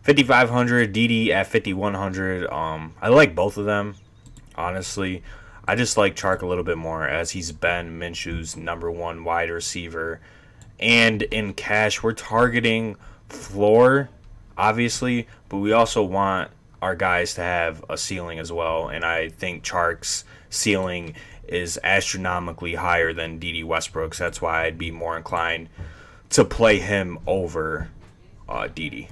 5500, 0.03 0.93
Dede 0.93 1.31
at 1.31 1.47
5100. 1.47 2.47
Um, 2.51 2.93
I 3.01 3.09
like 3.09 3.33
both 3.33 3.57
of 3.57 3.65
them, 3.65 3.95
honestly. 4.53 5.23
I 5.67 5.73
just 5.73 5.97
like 5.97 6.15
Chark 6.15 6.43
a 6.43 6.45
little 6.45 6.63
bit 6.63 6.77
more 6.77 7.07
as 7.07 7.31
he's 7.31 7.51
been 7.51 7.97
Minshew's 7.97 8.55
number 8.55 8.91
one 8.91 9.23
wide 9.23 9.49
receiver. 9.49 10.21
And 10.79 11.23
in 11.23 11.55
cash, 11.55 12.03
we're 12.03 12.13
targeting 12.13 12.97
floor, 13.29 14.09
obviously, 14.55 15.27
but 15.49 15.57
we 15.57 15.71
also 15.71 16.03
want 16.03 16.51
our 16.79 16.95
guys 16.95 17.33
to 17.33 17.41
have 17.41 17.83
a 17.89 17.97
ceiling 17.97 18.37
as 18.37 18.51
well. 18.51 18.87
And 18.87 19.03
I 19.03 19.29
think 19.29 19.63
Chark's 19.63 20.25
ceiling 20.51 21.15
is 21.47 21.79
astronomically 21.83 22.75
higher 22.75 23.13
than 23.13 23.39
Dede 23.39 23.65
Westbrook's. 23.65 24.17
That's 24.17 24.41
why 24.41 24.65
I'd 24.65 24.77
be 24.77 24.91
more 24.91 25.17
inclined 25.17 25.69
to 26.31 26.43
play 26.43 26.79
him 26.79 27.19
over 27.27 27.89
uh, 28.47 28.67
Dede. 28.67 29.07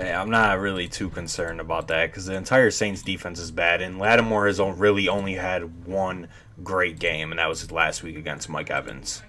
I'm 0.00 0.30
not 0.30 0.58
really 0.58 0.88
too 0.88 1.08
concerned 1.08 1.60
about 1.60 1.88
that 1.88 2.06
because 2.06 2.26
the 2.26 2.34
entire 2.34 2.70
Saints 2.70 3.02
defense 3.02 3.38
is 3.38 3.50
bad, 3.50 3.80
and 3.80 3.98
Lattimore 3.98 4.46
has 4.46 4.58
really 4.58 5.08
only 5.08 5.34
had 5.34 5.86
one 5.86 6.28
great 6.62 6.98
game, 6.98 7.30
and 7.30 7.38
that 7.38 7.48
was 7.48 7.70
last 7.70 8.02
week 8.02 8.16
against 8.16 8.48
Mike 8.48 8.70
Evans. 8.70 9.22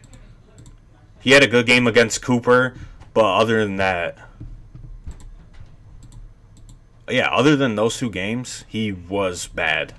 He 1.20 1.32
had 1.32 1.44
a 1.44 1.48
good 1.48 1.66
game 1.66 1.86
against 1.88 2.22
Cooper, 2.22 2.76
but 3.14 3.26
other 3.26 3.64
than 3.64 3.76
that, 3.78 4.18
yeah, 7.10 7.30
other 7.30 7.56
than 7.56 7.76
those 7.76 7.98
two 7.98 8.10
games, 8.10 8.66
he 8.68 8.92
was 8.92 9.48
bad. 9.48 9.94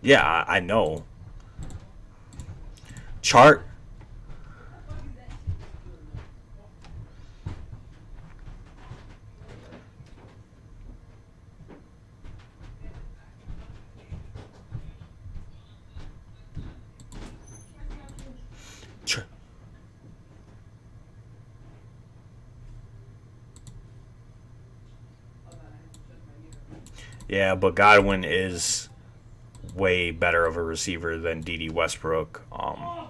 Yeah, 0.00 0.44
I 0.48 0.60
know. 0.60 1.04
Chark 3.22 3.62
Yeah, 27.40 27.54
but 27.54 27.74
Godwin 27.74 28.22
is 28.22 28.90
way 29.74 30.10
better 30.10 30.44
of 30.44 30.58
a 30.58 30.62
receiver 30.62 31.16
than 31.16 31.40
Dede 31.40 31.72
Westbrook. 31.72 32.42
Um, 32.52 33.08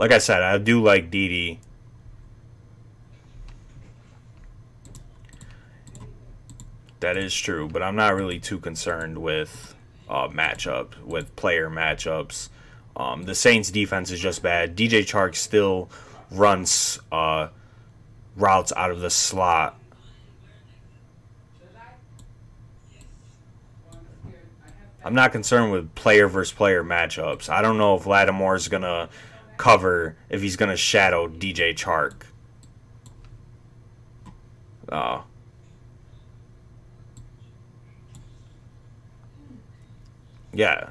like 0.00 0.10
I 0.10 0.18
said, 0.18 0.42
I 0.42 0.58
do 0.58 0.82
like 0.82 1.12
Dede 1.12 1.60
That 6.98 7.16
is 7.16 7.32
true, 7.32 7.68
but 7.68 7.84
I'm 7.84 7.94
not 7.94 8.16
really 8.16 8.40
too 8.40 8.58
concerned 8.58 9.18
with 9.18 9.76
uh, 10.08 10.26
matchup 10.26 11.00
with 11.04 11.36
player 11.36 11.70
matchups. 11.70 12.48
Um, 12.96 13.26
the 13.26 13.34
Saints 13.36 13.70
defense 13.70 14.10
is 14.10 14.18
just 14.18 14.42
bad. 14.42 14.76
DJ 14.76 15.02
Chark 15.02 15.36
still 15.36 15.88
runs 16.32 16.98
uh, 17.12 17.50
routes 18.34 18.72
out 18.76 18.90
of 18.90 18.98
the 18.98 19.10
slot 19.10 19.78
I'm 25.06 25.14
not 25.14 25.30
concerned 25.30 25.70
with 25.70 25.94
player 25.94 26.26
versus 26.26 26.52
player 26.52 26.82
matchups. 26.82 27.48
I 27.48 27.62
don't 27.62 27.78
know 27.78 27.94
if 27.94 28.06
Lattimore 28.06 28.56
is 28.56 28.66
gonna 28.66 29.08
cover 29.56 30.16
if 30.28 30.42
he's 30.42 30.56
gonna 30.56 30.76
shadow 30.76 31.28
DJ 31.28 31.76
Chark. 31.76 32.22
Uh, 34.88 35.22
yeah. 40.52 40.90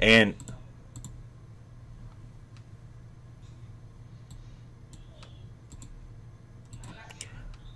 And 0.00 0.34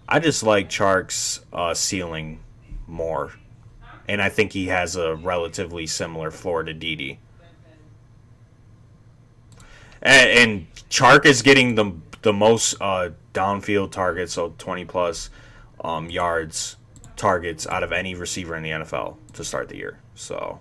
I 0.09 0.19
just 0.19 0.43
like 0.43 0.69
Chark's 0.69 1.39
uh, 1.53 1.73
ceiling 1.73 2.41
more 2.89 3.31
and 4.09 4.23
I 4.23 4.31
think 4.31 4.53
he 4.53 4.67
has 4.67 4.97
a 4.97 5.15
relatively 5.17 5.87
similar 5.87 6.31
floor 6.31 6.63
to 6.63 6.73
Dede. 6.73 7.19
And, 10.01 10.31
and 10.31 10.75
Chark 10.89 11.27
is 11.27 11.43
getting 11.43 11.75
the 11.75 11.93
the 12.23 12.33
most 12.33 12.75
uh, 12.81 13.11
downfield 13.33 13.93
targets, 13.93 14.33
so 14.33 14.55
20 14.59 14.85
plus 14.87 15.31
um, 15.85 16.11
yards 16.11 16.77
targets 17.17 17.67
out 17.67 17.85
of 17.85 17.93
any 17.93 18.15
receiver 18.15 18.57
in 18.57 18.63
the 18.63 18.71
NFL 18.71 19.17
to 19.35 19.45
start 19.45 19.69
the 19.69 19.77
year. 19.77 20.01
So. 20.15 20.61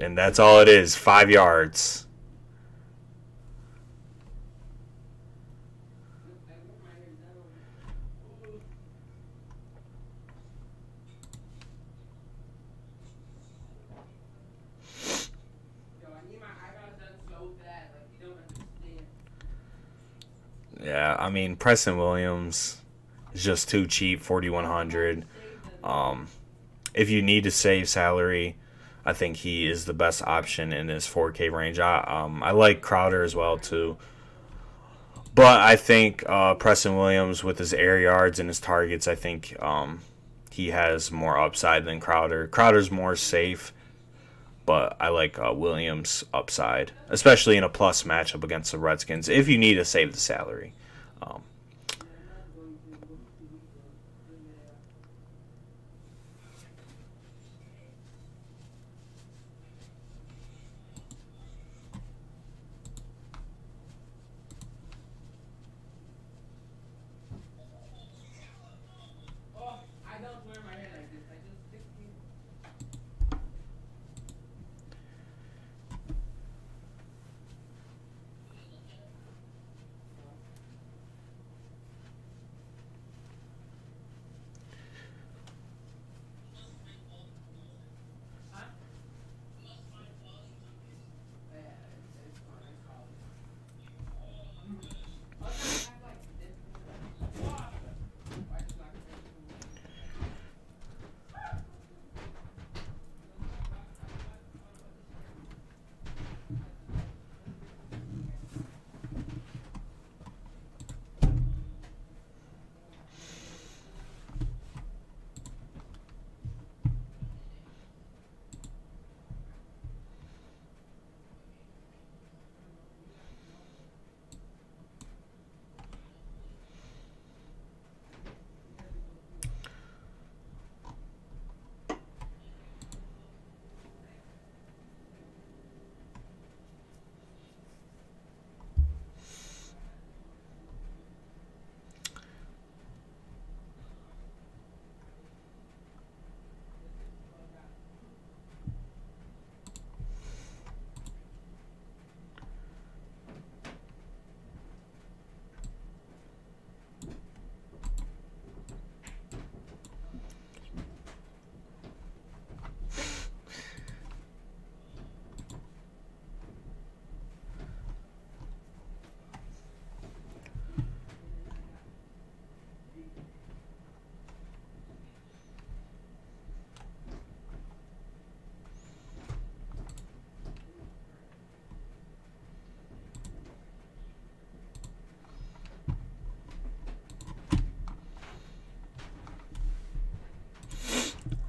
And 0.00 0.16
that's 0.16 0.38
all 0.38 0.60
it 0.60 0.68
is 0.68 0.94
five 0.94 1.28
yards. 1.28 2.06
Yeah, 20.80 21.16
I 21.18 21.28
mean 21.28 21.56
Preston 21.56 21.98
Williams 21.98 22.80
is 23.34 23.42
just 23.42 23.68
too 23.68 23.86
cheap, 23.86 24.22
forty 24.22 24.48
one 24.48 24.64
hundred. 24.64 25.26
Um, 25.84 26.28
if 26.94 27.10
you 27.10 27.20
need 27.20 27.44
to 27.44 27.50
save 27.50 27.88
salary, 27.88 28.56
I 29.08 29.14
think 29.14 29.38
he 29.38 29.66
is 29.66 29.86
the 29.86 29.94
best 29.94 30.20
option 30.22 30.70
in 30.70 30.86
this 30.86 31.08
4K 31.08 31.50
range. 31.50 31.78
I 31.78 32.00
um, 32.00 32.42
I 32.42 32.50
like 32.50 32.82
Crowder 32.82 33.22
as 33.22 33.34
well 33.34 33.56
too. 33.56 33.96
But 35.34 35.62
I 35.62 35.76
think 35.76 36.28
uh, 36.28 36.56
Preston 36.56 36.94
Williams 36.94 37.42
with 37.42 37.58
his 37.58 37.72
air 37.72 37.98
yards 37.98 38.38
and 38.38 38.50
his 38.50 38.60
targets, 38.60 39.08
I 39.08 39.14
think 39.14 39.56
um, 39.62 40.00
he 40.50 40.72
has 40.72 41.10
more 41.10 41.38
upside 41.38 41.86
than 41.86 42.00
Crowder. 42.00 42.48
Crowder's 42.48 42.90
more 42.90 43.16
safe, 43.16 43.72
but 44.66 44.94
I 45.00 45.08
like 45.08 45.38
uh, 45.38 45.54
Williams' 45.56 46.22
upside, 46.34 46.92
especially 47.08 47.56
in 47.56 47.64
a 47.64 47.70
plus 47.70 48.02
matchup 48.02 48.44
against 48.44 48.72
the 48.72 48.78
Redskins. 48.78 49.30
If 49.30 49.48
you 49.48 49.56
need 49.56 49.76
to 49.76 49.86
save 49.86 50.12
the 50.12 50.20
salary. 50.20 50.74
Um, 51.22 51.44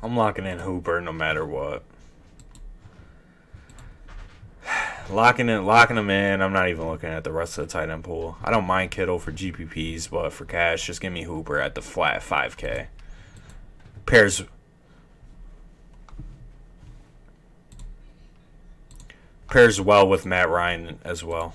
I'm 0.01 0.15
locking 0.15 0.45
in 0.45 0.59
Hooper 0.59 1.01
no 1.01 1.11
matter 1.11 1.45
what. 1.45 1.83
locking 5.09 5.49
in, 5.49 5.65
locking 5.65 5.97
them 5.97 6.09
in. 6.09 6.41
I'm 6.41 6.53
not 6.53 6.69
even 6.69 6.87
looking 6.87 7.09
at 7.09 7.23
the 7.23 7.31
rest 7.31 7.57
of 7.57 7.67
the 7.67 7.71
tight 7.71 7.89
end 7.89 8.03
pool. 8.03 8.37
I 8.43 8.51
don't 8.51 8.65
mind 8.65 8.91
Kittle 8.91 9.19
for 9.19 9.31
GPPs, 9.31 10.09
but 10.09 10.31
for 10.31 10.45
cash, 10.45 10.87
just 10.87 11.01
give 11.01 11.11
me 11.11 11.23
Hooper 11.23 11.59
at 11.59 11.75
the 11.75 11.81
flat 11.81 12.21
5K. 12.21 12.87
Pairs. 14.05 14.43
Pairs 19.49 19.81
well 19.81 20.07
with 20.07 20.25
Matt 20.25 20.49
Ryan 20.49 20.99
as 21.03 21.23
well. 21.23 21.53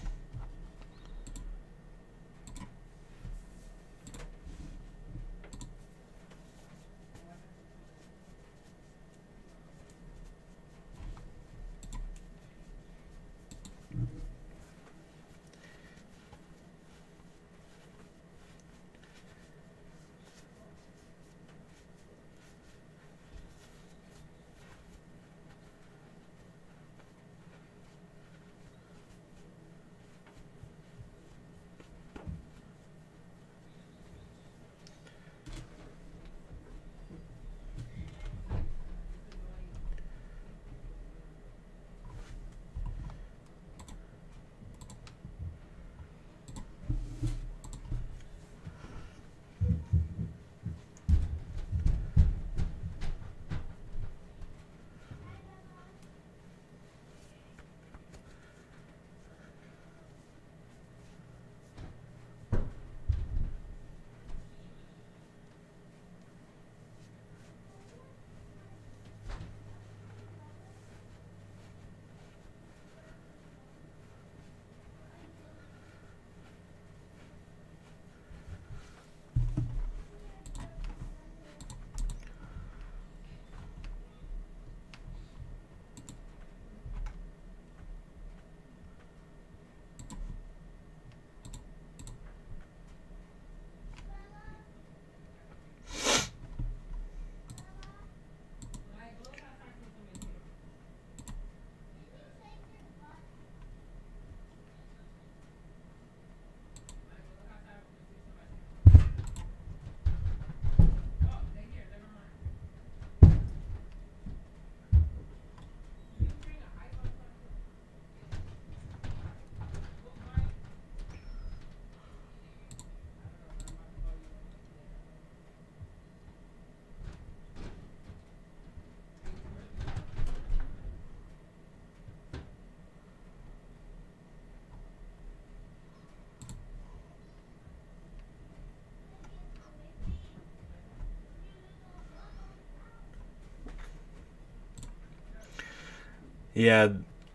Yeah, 146.55 146.89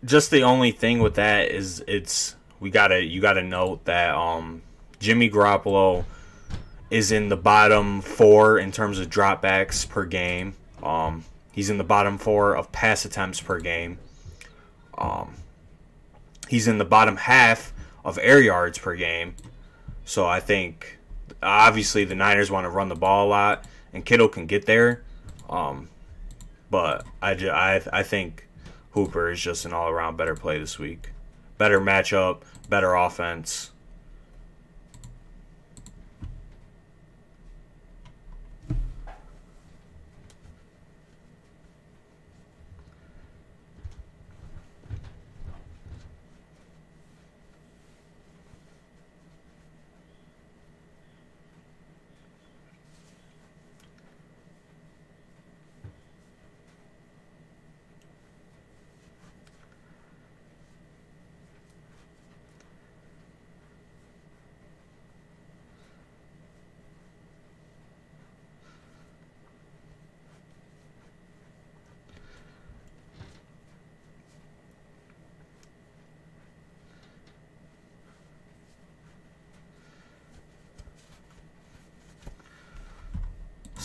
just 0.04 0.30
the 0.30 0.42
only 0.42 0.72
thing 0.72 1.00
with 1.00 1.14
that 1.14 1.50
is 1.50 1.84
it's 1.86 2.36
we 2.58 2.70
gotta 2.70 3.02
you 3.02 3.20
gotta 3.20 3.42
note 3.42 3.84
that 3.84 4.14
um 4.14 4.62
Jimmy 4.98 5.30
Garoppolo 5.30 6.04
is 6.90 7.12
in 7.12 7.28
the 7.28 7.36
bottom 7.36 8.00
four 8.00 8.58
in 8.58 8.72
terms 8.72 8.98
of 8.98 9.08
dropbacks 9.08 9.88
per 9.88 10.04
game. 10.04 10.54
Um, 10.82 11.24
he's 11.52 11.70
in 11.70 11.78
the 11.78 11.84
bottom 11.84 12.18
four 12.18 12.54
of 12.54 12.72
pass 12.72 13.04
attempts 13.04 13.40
per 13.40 13.60
game. 13.60 13.98
Um, 14.98 15.34
he's 16.48 16.66
in 16.66 16.78
the 16.78 16.84
bottom 16.84 17.16
half 17.16 17.72
of 18.04 18.18
air 18.20 18.40
yards 18.40 18.78
per 18.78 18.96
game. 18.96 19.36
So 20.04 20.26
I 20.26 20.40
think 20.40 20.98
obviously 21.42 22.04
the 22.04 22.14
Niners 22.16 22.50
want 22.50 22.64
to 22.64 22.70
run 22.70 22.88
the 22.88 22.96
ball 22.96 23.26
a 23.26 23.30
lot, 23.30 23.64
and 23.92 24.04
Kittle 24.04 24.28
can 24.28 24.46
get 24.46 24.66
there. 24.66 25.02
Um, 25.48 25.88
but 26.70 27.06
I, 27.22 27.32
I, 27.32 27.80
I 27.92 28.02
think 28.02 28.46
Hooper 28.90 29.30
is 29.30 29.40
just 29.40 29.64
an 29.64 29.72
all 29.72 29.88
around 29.88 30.16
better 30.16 30.34
play 30.34 30.58
this 30.58 30.78
week. 30.78 31.10
Better 31.58 31.80
matchup, 31.80 32.42
better 32.68 32.94
offense. 32.94 33.70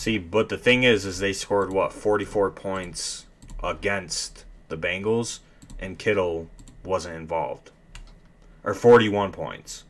See, 0.06 0.18
but 0.18 0.50
the 0.50 0.56
thing 0.56 0.84
is, 0.84 1.04
is 1.04 1.18
they 1.18 1.32
scored 1.32 1.72
what 1.72 1.92
44 1.92 2.52
points 2.52 3.26
against 3.60 4.44
the 4.68 4.76
Bengals, 4.76 5.40
and 5.80 5.98
Kittle 5.98 6.46
wasn't 6.84 7.16
involved, 7.16 7.72
or 8.62 8.72
41 8.72 9.32
points. 9.32 9.82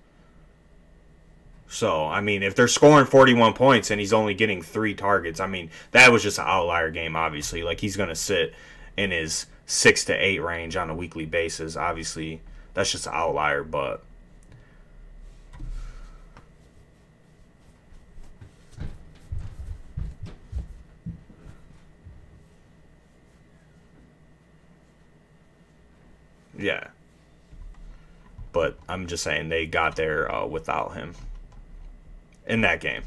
So 1.69 2.07
I 2.07 2.23
mean, 2.23 2.43
if 2.43 2.55
they're 2.55 2.67
scoring 2.67 3.05
41 3.05 3.53
points 3.53 3.91
and 3.91 4.01
he's 4.01 4.15
only 4.15 4.33
getting 4.33 4.63
three 4.63 4.95
targets, 4.95 5.39
I 5.39 5.49
mean 5.49 5.69
that 5.91 6.11
was 6.11 6.23
just 6.23 6.39
an 6.39 6.47
outlier 6.47 6.91
game. 6.91 7.15
Obviously, 7.15 7.63
like 7.63 7.81
he's 7.81 7.99
gonna 7.99 8.15
sit 8.15 8.55
in 8.97 9.11
his 9.11 9.45
six 9.67 10.03
to 10.07 10.15
eight 10.15 10.39
range 10.39 10.77
on 10.77 10.89
a 10.89 10.95
weekly 10.95 11.27
basis. 11.27 11.77
Obviously, 11.77 12.41
that's 12.73 12.91
just 12.91 13.07
an 13.07 13.13
outlier, 13.15 13.63
but 13.63 14.03
Yeah. 26.67 26.89
But 28.51 28.77
I'm 28.89 29.07
just 29.07 29.23
saying 29.23 29.51
they 29.51 29.67
got 29.67 29.95
there 29.95 30.29
uh, 30.35 30.47
without 30.47 30.95
him 30.95 31.15
in 32.45 32.63
that 32.63 32.81
game. 32.81 33.05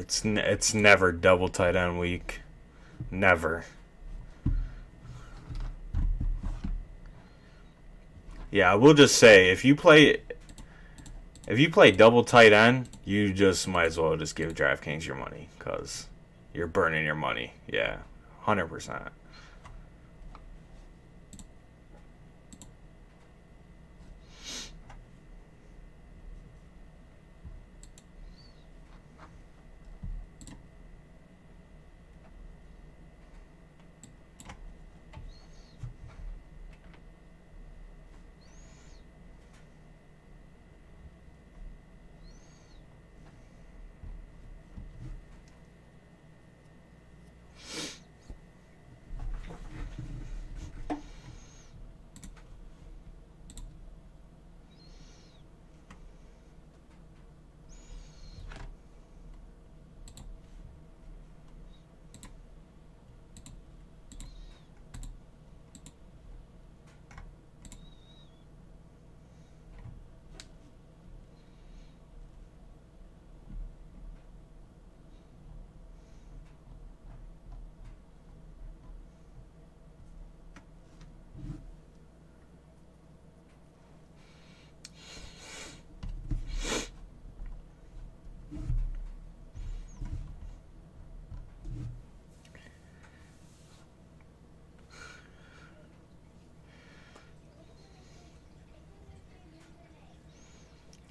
It's 0.00 0.24
it's 0.24 0.72
never 0.72 1.12
double 1.12 1.50
tight 1.50 1.76
end 1.76 1.98
week. 1.98 2.40
Never. 3.10 3.66
Yeah, 8.50 8.72
I 8.72 8.76
will 8.76 8.94
just 8.94 9.16
say 9.16 9.50
if 9.50 9.62
you 9.62 9.76
play 9.76 10.22
if 11.46 11.58
you 11.58 11.68
play 11.68 11.90
double 11.90 12.24
tight 12.24 12.54
end, 12.54 12.88
you 13.04 13.34
just 13.34 13.68
might 13.68 13.88
as 13.88 13.98
well 13.98 14.16
just 14.16 14.34
give 14.34 14.54
DraftKings 14.54 15.06
your 15.06 15.16
money 15.16 15.50
cuz 15.58 16.06
you're 16.54 16.66
burning 16.66 17.04
your 17.04 17.14
money. 17.14 17.52
Yeah. 17.68 17.98
100%. 18.46 19.10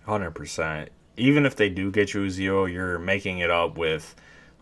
Hundred 0.10 0.32
percent. 0.32 0.90
Even 1.18 1.46
if 1.46 1.56
they 1.56 1.70
do 1.70 1.92
get 1.92 2.16
you 2.16 2.28
zero, 2.32 2.66
you're 2.66 2.98
making 2.98 3.38
it 3.38 3.52
up 3.52 3.78
with 3.78 4.16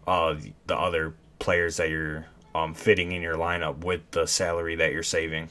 uh, 0.06 0.36
the 0.66 0.78
other 0.78 1.14
players 1.40 1.78
that 1.78 1.90
you're 1.90 2.26
um, 2.54 2.74
fitting 2.74 3.14
in 3.14 3.22
your 3.22 3.36
lineup 3.36 3.78
with 3.78 4.02
the 4.12 4.28
salary 4.28 4.76
that 4.76 4.92
you're 4.92 5.04
saving. 5.04 5.50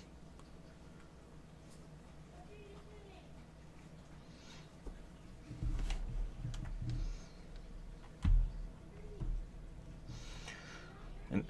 And, 11.31 11.47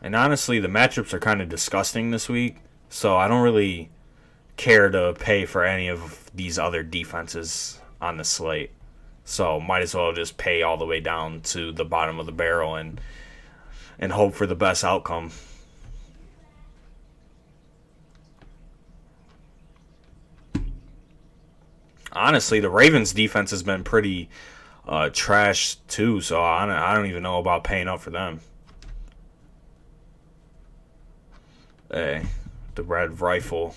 and 0.00 0.16
honestly, 0.16 0.58
the 0.58 0.68
matchups 0.68 1.12
are 1.12 1.20
kind 1.20 1.42
of 1.42 1.50
disgusting 1.50 2.10
this 2.10 2.26
week, 2.26 2.62
so 2.88 3.18
I 3.18 3.28
don't 3.28 3.42
really 3.42 3.90
care 4.60 4.90
to 4.90 5.14
pay 5.18 5.46
for 5.46 5.64
any 5.64 5.88
of 5.88 6.30
these 6.34 6.58
other 6.58 6.82
defenses 6.82 7.80
on 7.98 8.18
the 8.18 8.24
slate. 8.24 8.70
So 9.24 9.58
might 9.58 9.80
as 9.80 9.94
well 9.94 10.12
just 10.12 10.36
pay 10.36 10.60
all 10.60 10.76
the 10.76 10.84
way 10.84 11.00
down 11.00 11.40
to 11.42 11.72
the 11.72 11.84
bottom 11.84 12.20
of 12.20 12.26
the 12.26 12.32
barrel 12.32 12.74
and 12.74 13.00
and 13.98 14.12
hope 14.12 14.34
for 14.34 14.46
the 14.46 14.54
best 14.54 14.84
outcome. 14.84 15.30
Honestly, 22.12 22.60
the 22.60 22.68
Ravens 22.68 23.14
defense 23.14 23.50
has 23.52 23.62
been 23.62 23.82
pretty 23.82 24.28
uh, 24.86 25.08
trash 25.10 25.76
too, 25.88 26.20
so 26.20 26.42
I 26.42 26.66
don't, 26.66 26.74
I 26.74 26.94
don't 26.94 27.06
even 27.06 27.22
know 27.22 27.38
about 27.38 27.64
paying 27.64 27.88
up 27.88 28.00
for 28.00 28.10
them. 28.10 28.40
Hey, 31.90 32.26
the 32.74 32.82
red 32.82 33.20
rifle. 33.20 33.74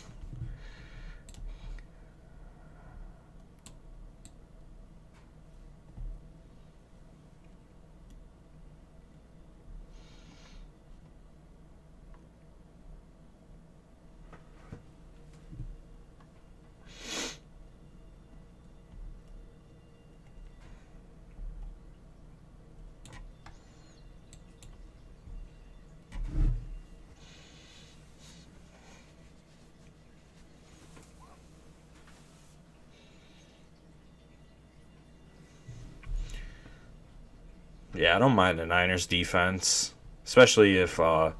I 38.14 38.20
don't 38.20 38.36
mind 38.36 38.60
the 38.60 38.66
Niners 38.66 39.06
defense, 39.06 39.94
especially 40.26 40.78
if 40.78 41.00
uh, 41.00 41.32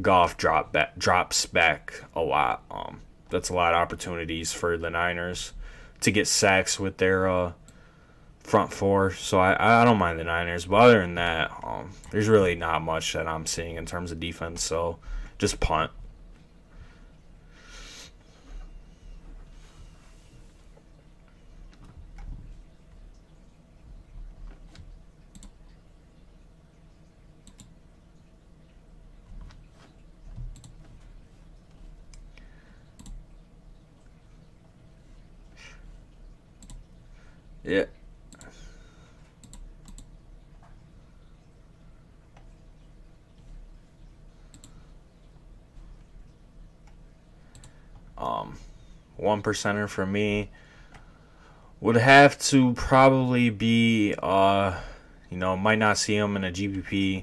Goff 0.00 0.36
drop 0.36 0.72
back, 0.72 0.96
drops 0.98 1.46
back 1.46 2.04
a 2.14 2.20
lot. 2.20 2.62
Um, 2.70 3.00
that's 3.30 3.48
a 3.48 3.54
lot 3.54 3.72
of 3.72 3.78
opportunities 3.78 4.52
for 4.52 4.76
the 4.76 4.90
Niners 4.90 5.52
to 6.00 6.10
get 6.10 6.26
sacks 6.26 6.78
with 6.78 6.98
their 6.98 7.28
uh, 7.28 7.52
front 8.40 8.72
four. 8.72 9.12
So 9.12 9.38
I, 9.38 9.82
I 9.82 9.84
don't 9.84 9.98
mind 9.98 10.18
the 10.18 10.24
Niners. 10.24 10.66
But 10.66 10.76
other 10.76 11.00
than 11.00 11.14
that, 11.14 11.50
um, 11.62 11.92
there's 12.10 12.28
really 12.28 12.54
not 12.54 12.82
much 12.82 13.12
that 13.14 13.26
I'm 13.26 13.46
seeing 13.46 13.76
in 13.76 13.86
terms 13.86 14.12
of 14.12 14.20
defense. 14.20 14.62
So 14.62 14.98
just 15.38 15.60
punt. 15.60 15.90
Yeah. 37.70 37.84
Um, 48.18 48.58
one 49.16 49.40
percenter 49.40 49.88
for 49.88 50.04
me 50.04 50.50
would 51.80 51.94
have 51.94 52.36
to 52.40 52.72
probably 52.74 53.50
be 53.50 54.16
uh, 54.20 54.80
you 55.30 55.36
know, 55.36 55.56
might 55.56 55.78
not 55.78 55.96
see 55.96 56.16
him 56.16 56.34
in 56.34 56.42
a 56.42 56.50
GPP. 56.50 57.22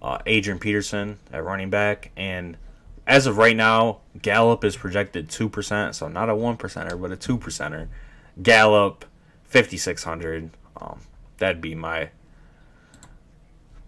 Uh, 0.00 0.18
Adrian 0.24 0.60
Peterson 0.60 1.18
at 1.32 1.44
running 1.44 1.70
back, 1.70 2.12
and 2.16 2.56
as 3.08 3.26
of 3.26 3.38
right 3.38 3.56
now, 3.56 4.00
Gallup 4.20 4.64
is 4.64 4.76
projected 4.76 5.28
two 5.28 5.48
percent, 5.48 5.96
so 5.96 6.06
not 6.06 6.28
a 6.28 6.34
one 6.34 6.56
percenter, 6.56 7.00
but 7.00 7.10
a 7.10 7.16
two 7.16 7.38
percenter. 7.38 7.88
Gallup 8.40 9.04
5600 9.52 10.48
um 10.80 11.00
that'd 11.36 11.60
be 11.60 11.74
my 11.74 12.08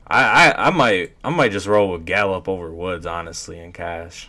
I, 0.06 0.22
I 0.50 0.66
I 0.66 0.70
might 0.70 1.16
I 1.24 1.30
might 1.30 1.52
just 1.52 1.66
roll 1.66 1.90
with 1.92 2.04
Gallup 2.04 2.48
over 2.50 2.70
Woods 2.70 3.06
honestly 3.06 3.58
in 3.58 3.72
cash. 3.72 4.28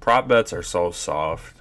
Prop 0.00 0.28
bets 0.28 0.52
are 0.52 0.62
so 0.62 0.90
soft. 0.92 1.55